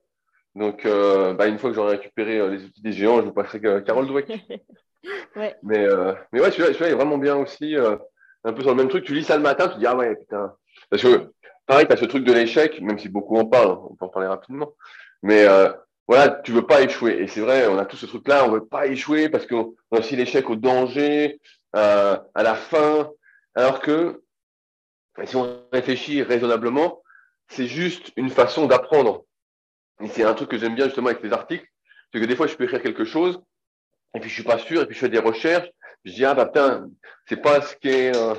[0.56, 3.34] Donc, euh, bah, une fois que j'aurai récupéré euh, les outils des géants, je vous
[3.34, 4.28] passerai Carole Dweck.
[5.36, 5.56] ouais.
[5.64, 7.76] Mais, euh, mais ouais, celui-là, est vraiment bien aussi.
[7.76, 9.06] un peu sur le même truc.
[9.06, 10.54] Tu lis ça le matin, tu te dis, ah ouais, putain.
[10.90, 11.32] Parce que,
[11.66, 14.10] pareil, tu as ce truc de l'échec, même si beaucoup en parlent, on peut en
[14.10, 14.74] parler rapidement.
[15.22, 15.72] Mais euh,
[16.08, 17.22] voilà, tu veux pas échouer.
[17.22, 20.00] Et c'est vrai, on a tout ce truc-là, on veut pas échouer parce qu'on a
[20.00, 21.40] aussi l'échec au danger,
[21.76, 23.12] euh, à la fin.
[23.56, 24.24] Alors que,
[25.26, 27.02] si on réfléchit raisonnablement,
[27.50, 29.26] c'est juste une façon d'apprendre.
[30.02, 31.66] Et c'est un truc que j'aime bien justement avec les articles,
[32.12, 33.42] c'est que des fois, je peux écrire quelque chose,
[34.14, 35.70] et puis je suis pas sûr, et puis je fais des recherches,
[36.06, 36.90] je dis, ah bah putain,
[37.28, 38.36] c'est pas ce qui est, euh,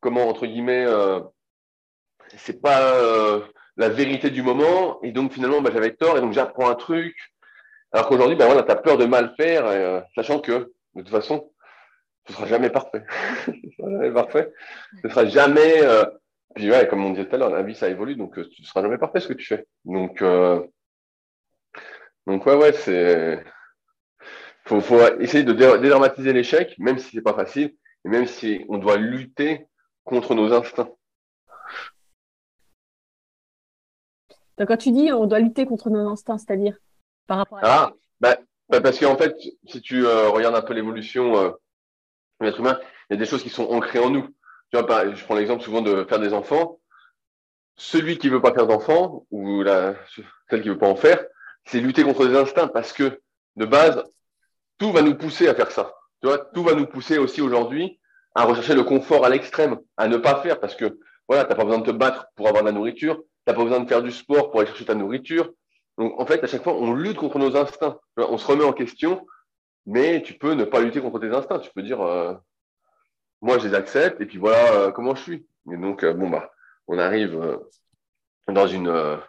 [0.00, 1.20] comment, entre guillemets, euh,
[2.36, 3.40] c'est pas euh,
[3.76, 7.16] la vérité du moment, et donc finalement, bah, j'avais tort, et donc j'apprends un truc.
[7.92, 11.08] Alors qu'aujourd'hui, ben voilà, tu as peur de mal faire, euh, sachant que, de toute
[11.08, 11.50] façon,
[12.28, 13.04] ce sera jamais parfait.
[13.46, 14.52] ce sera jamais parfait.
[15.02, 15.82] Ce sera jamais.
[16.54, 18.64] Puis ouais, comme on disait tout à l'heure, la vie ça évolue, donc euh, ce
[18.64, 19.66] sera jamais parfait ce que tu fais.
[19.84, 20.60] Donc, euh,
[22.26, 23.44] donc ouais, ouais, c'est.
[24.64, 27.74] Faut, faut essayer de dédramatiser l'échec, même si c'est pas facile,
[28.04, 29.66] et même si on doit lutter
[30.04, 30.90] contre nos instincts.
[34.58, 36.76] Donc, quand tu dis on doit lutter contre nos instincts, c'est-à-dire
[37.26, 37.62] par rapport à.
[37.64, 38.38] Ah, bah,
[38.68, 39.34] bah parce qu'en fait,
[39.66, 41.54] si tu euh, regardes un peu l'évolution de
[42.40, 42.78] l'être humain,
[43.08, 44.28] il y a des choses qui sont ancrées en nous.
[44.70, 46.80] Tu vois, je prends l'exemple souvent de faire des enfants.
[47.76, 49.94] Celui qui veut pas faire d'enfants, ou la,
[50.48, 51.24] celle qui veut pas en faire,
[51.64, 53.20] c'est lutter contre des instincts parce que,
[53.56, 54.04] de base,
[54.78, 55.94] tout va nous pousser à faire ça.
[56.20, 57.98] Tu vois, tout va nous pousser aussi aujourd'hui
[58.34, 60.98] à rechercher le confort à l'extrême, à ne pas faire parce que,
[61.28, 63.80] voilà, t'as pas besoin de te battre pour avoir de la nourriture, t'as pas besoin
[63.80, 65.50] de faire du sport pour aller chercher ta nourriture.
[65.98, 67.98] Donc, en fait, à chaque fois, on lutte contre nos instincts.
[68.16, 69.26] On se remet en question,
[69.86, 71.58] mais tu peux ne pas lutter contre tes instincts.
[71.58, 72.34] Tu peux dire, euh,
[73.42, 75.46] moi, je les accepte, et puis voilà euh, comment je suis.
[75.72, 76.50] Et donc, euh, bon, bah,
[76.88, 77.56] on arrive euh,
[78.48, 79.20] dans une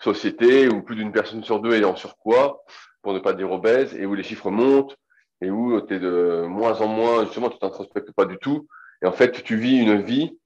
[0.00, 2.62] société où plus d'une personne sur deux est en surpoids,
[3.02, 4.96] pour ne pas dire obèse, et où les chiffres montent,
[5.40, 8.68] et où tu es de moins en moins, justement, tu t'introspectes pas du tout.
[9.02, 10.38] Et en fait, tu vis une vie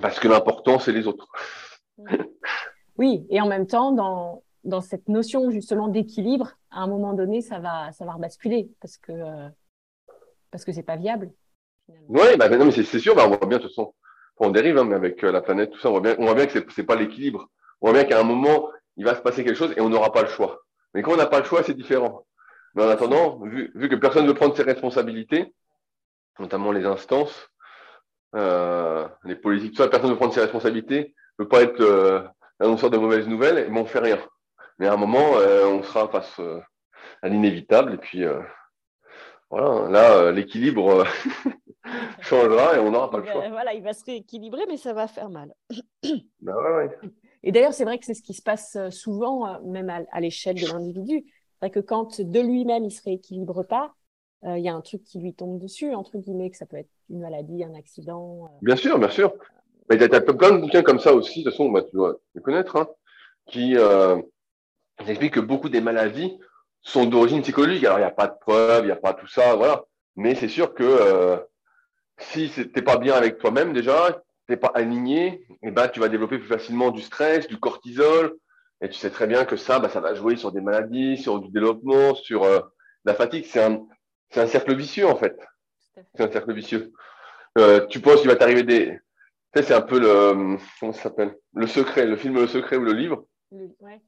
[0.00, 1.28] parce que l'important, c'est les autres.
[2.98, 7.42] Oui, et en même temps, dans, dans cette notion justement d'équilibre, à un moment donné,
[7.42, 9.12] ça va, ça va rebasculer parce que
[10.50, 11.30] parce que c'est pas viable.
[11.86, 12.06] Finalement.
[12.08, 13.94] Oui, bah, non, mais c'est sûr, bah, on voit bien, de toute façon,
[14.38, 16.34] on dérive, hein, mais avec euh, la planète, tout ça, on voit bien, on voit
[16.34, 17.48] bien que c'est pas l'équilibre.
[17.80, 20.12] On voit bien qu'à un moment, il va se passer quelque chose et on n'aura
[20.12, 20.60] pas le choix.
[20.94, 22.26] Mais quand on n'a pas le choix, c'est différent.
[22.74, 25.54] Mais en attendant, vu, vu que personne ne veut prendre ses responsabilités,
[26.38, 27.48] notamment les instances,
[28.34, 31.80] euh, les politiques, tout ça, personne ne veut prendre ses responsabilités, ne veut pas être
[31.80, 32.22] euh,
[32.60, 34.18] annonceur de mauvaises nouvelles, mais on fait rien.
[34.78, 36.60] Mais à un moment, euh, on sera face euh,
[37.22, 38.40] à l'inévitable, et puis euh,
[39.50, 41.04] voilà, là, euh, l'équilibre euh,
[42.20, 43.48] changera et on n'aura pas le choix.
[43.48, 45.54] voilà, il va se rééquilibrer, mais ça va faire mal.
[46.40, 46.98] Bah ouais, ouais.
[47.42, 50.20] Et d'ailleurs, c'est vrai que c'est ce qui se passe euh, souvent, même à, à
[50.20, 51.24] l'échelle de l'individu.
[51.26, 53.94] C'est vrai que quand de lui-même il se rééquilibre pas,
[54.44, 56.76] euh, il y a un truc qui lui tombe dessus, entre guillemets, que ça peut
[56.76, 58.44] être une maladie, un accident.
[58.44, 58.58] euh.
[58.62, 59.32] Bien sûr, bien sûr.
[59.88, 62.16] Mais t'as, t'as plein de bouquins comme ça aussi, de toute façon, bah, tu dois
[62.34, 62.88] les connaître, hein,
[63.46, 64.16] qui euh,
[65.06, 66.38] expliquent que beaucoup des maladies
[66.86, 67.84] sont d'origine psychologique.
[67.84, 69.84] Alors, il n'y a pas de preuves, il n'y a pas tout ça, voilà.
[70.14, 71.36] Mais c'est sûr que euh,
[72.18, 76.38] si t'es pas bien avec toi-même déjà, t'es pas aligné, et ben, tu vas développer
[76.38, 78.36] plus facilement du stress, du cortisol,
[78.80, 81.40] et tu sais très bien que ça, bah, ça va jouer sur des maladies, sur
[81.40, 82.60] du développement, sur euh,
[83.04, 83.44] la fatigue.
[83.46, 83.84] C'est un,
[84.30, 85.36] c'est un cercle vicieux, en fait.
[86.14, 86.92] C'est un cercle vicieux.
[87.58, 88.86] Euh, tu penses qu'il va t'arriver des.
[89.54, 90.56] Tu sais, c'est un peu le.
[90.78, 91.36] Comment ça s'appelle?
[91.54, 93.26] Le secret, le film Le secret ou le livre?
[93.50, 94.00] Ouais.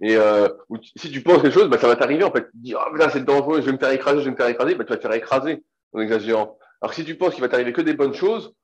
[0.00, 0.48] Et euh,
[0.96, 2.44] si tu penses quelque chose, bah, ça va t'arriver en fait.
[2.44, 4.36] Tu te dis, oh putain, c'est dangereux, je vais me faire écraser, je vais me
[4.36, 6.58] faire écraser, bah, tu vas te faire écraser en exagérant.
[6.80, 8.54] Alors si tu penses qu'il va t'arriver que des bonnes choses,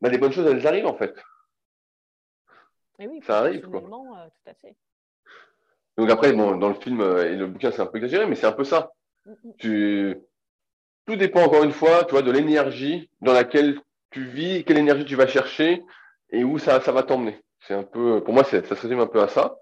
[0.00, 1.14] bah, les bonnes choses, elles arrivent en fait.
[2.98, 3.80] Et oui, Ça arrive, quoi.
[3.80, 4.76] euh, tout à fait.
[5.96, 8.34] Donc après, bon, dans le film euh, et le bouquin, c'est un peu exagéré, mais
[8.34, 8.92] c'est un peu ça.
[9.26, 9.52] Mm, mm.
[9.58, 10.16] Tu...
[11.06, 13.80] Tout dépend encore une fois, tu vois, de l'énergie dans laquelle
[14.10, 15.82] tu vis, quelle énergie tu vas chercher
[16.30, 17.40] et où ça, ça va t'emmener.
[17.60, 19.56] C'est un peu, pour moi, ça se résume un peu à ça.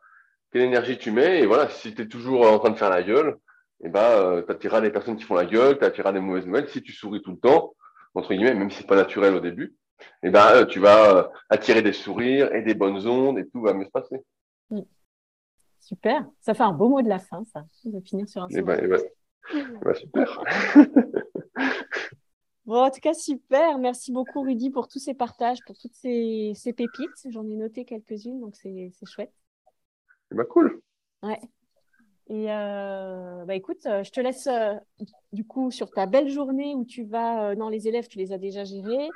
[0.50, 3.02] Quelle énergie tu mets et voilà, si tu es toujours en train de faire la
[3.02, 3.38] gueule,
[3.82, 6.68] et ben, euh, t'attireras des personnes qui font la gueule, t'attireras des mauvaises nouvelles.
[6.68, 7.74] Si tu souris tout le temps,
[8.14, 9.76] entre guillemets, même si c'est pas naturel au début,
[10.22, 13.60] et ben, euh, tu vas euh, attirer des sourires et des bonnes ondes et tout
[13.60, 14.16] va mieux se passer.
[15.78, 16.26] Super.
[16.40, 18.84] Ça fait un beau mot de la fin, ça, de finir sur un Et ben,
[18.84, 19.00] et ben,
[19.82, 20.42] ben, super.
[22.66, 23.78] Bon, en tout cas, super.
[23.78, 27.26] Merci beaucoup, Rudy, pour tous ces partages, pour toutes ces, ces pépites.
[27.30, 29.32] J'en ai noté quelques-unes, donc c'est chouette.
[30.30, 30.80] Ben, cool.
[32.32, 34.74] Et euh, bah écoute, euh, je te laisse euh,
[35.32, 38.32] du coup sur ta belle journée où tu vas euh, dans les élèves, tu les
[38.32, 39.08] as déjà gérés.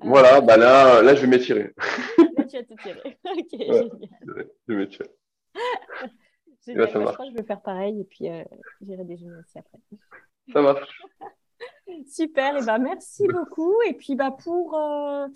[0.00, 1.72] Voilà, bah là, là, je vais m'étirer.
[2.36, 3.18] là, tu vas te tirer.
[3.24, 3.88] Ok, Ouais.
[3.88, 4.48] génial.
[4.68, 5.08] Je vais m'étirer.
[6.66, 6.66] Génial.
[6.66, 7.14] ça Bah, je marche.
[7.14, 8.26] crois que je vais faire pareil et puis
[8.82, 9.78] j'irai déjeuner aussi après.
[10.52, 11.00] Ça marche.
[12.06, 13.74] Super, et ben merci beaucoup.
[13.88, 15.26] Et puis bah pour euh,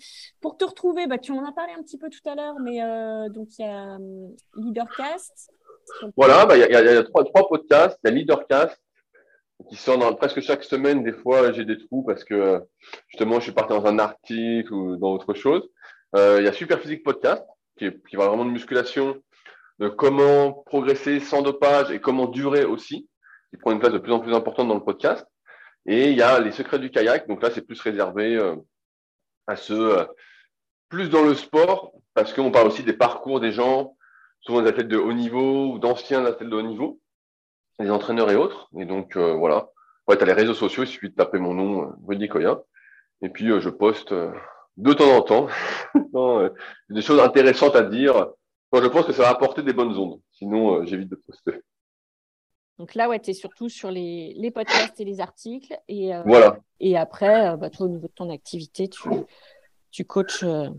[0.41, 2.81] pour te retrouver, bah tu en as parlé un petit peu tout à l'heure, mais
[2.83, 4.27] euh, donc il y a euh,
[4.57, 5.51] Leadercast.
[6.15, 7.99] Voilà, bah, il y, a, y a trois, trois podcasts.
[8.03, 8.79] Il y a Leadercast
[9.69, 11.03] qui sort dans, presque chaque semaine.
[11.03, 12.61] Des fois, j'ai des trous parce que
[13.07, 15.67] justement, je suis parti dans un article ou dans autre chose.
[16.15, 17.43] Euh, il y a Super Physique Podcast
[17.77, 19.17] qui, est, qui va vraiment de musculation,
[19.79, 23.09] de comment progresser sans dopage et comment durer aussi,
[23.49, 25.25] qui prend une place de plus en plus importante dans le podcast.
[25.85, 27.27] Et il y a les secrets du kayak.
[27.27, 28.55] Donc là, c'est plus réservé euh,
[29.47, 30.05] à ceux euh,
[30.89, 33.95] plus dans le sport, parce qu'on parle aussi des parcours des gens,
[34.41, 36.99] souvent des athlètes de haut niveau ou d'anciens athlètes de haut niveau,
[37.79, 38.69] des entraîneurs et autres.
[38.77, 39.69] Et donc euh, voilà.
[40.07, 42.61] Ouais, tu as les réseaux sociaux, il suffit de taper mon nom, Rudy Koya.
[43.21, 45.47] Et puis je poste de temps en temps
[46.89, 48.27] des choses intéressantes à dire.
[48.69, 50.19] Quand je pense que ça va apporter des bonnes ondes.
[50.31, 51.61] Sinon, j'évite de poster.
[52.79, 55.77] Donc là, ouais, tu es surtout sur les, les, podcasts et les articles.
[55.87, 56.57] Et, euh, voilà.
[56.79, 59.09] Et après, euh, bah, toi, au niveau de ton activité, tu,
[59.91, 60.43] tu coaches.
[60.43, 60.69] Euh...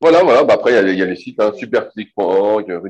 [0.00, 0.44] Voilà, voilà.
[0.44, 2.80] Bah, après, il y, y, a les sites hein, superphysique.org.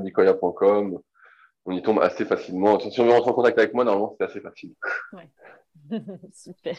[1.68, 2.78] On y tombe assez facilement.
[2.78, 4.74] Si on veut rentrer en contact avec moi, normalement, c'est assez facile.
[5.12, 5.28] Ouais.
[6.32, 6.76] Super.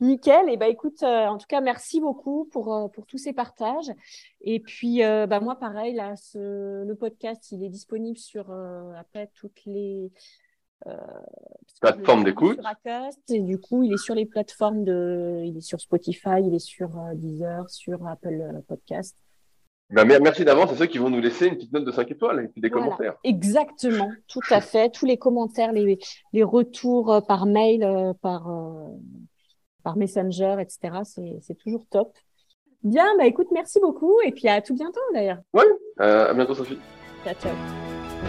[0.00, 0.50] Nickel.
[0.50, 3.90] Et bah, écoute, euh, en tout cas, merci beaucoup pour, euh, pour tous ces partages.
[4.40, 8.50] Et puis, euh, bah, moi, pareil, là, ce, le podcast, il est disponible sur
[8.98, 10.12] après toutes les
[11.82, 12.60] plateforme d'écoute.
[13.28, 16.64] Et du coup, il est sur les plateformes de, il est sur Spotify, il est
[16.64, 19.16] sur euh, Deezer, sur Apple euh, Podcast.
[19.90, 22.44] Ben, merci d'avance à ceux qui vont nous laisser une petite note de 5 étoiles
[22.44, 23.14] et puis des commentaires.
[23.24, 24.88] Exactement, tout à fait.
[24.90, 25.98] Tous les commentaires, les,
[26.32, 28.50] les retours par mail, par,
[29.82, 31.00] par Messenger, etc.
[31.40, 32.16] C'est toujours top.
[32.82, 35.42] Bien, bah écoute, merci beaucoup et puis à tout bientôt d'ailleurs.
[35.52, 35.64] Oui,
[35.98, 36.78] à bientôt Sophie.
[37.22, 37.54] Ciao, ciao.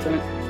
[0.01, 0.43] Salut.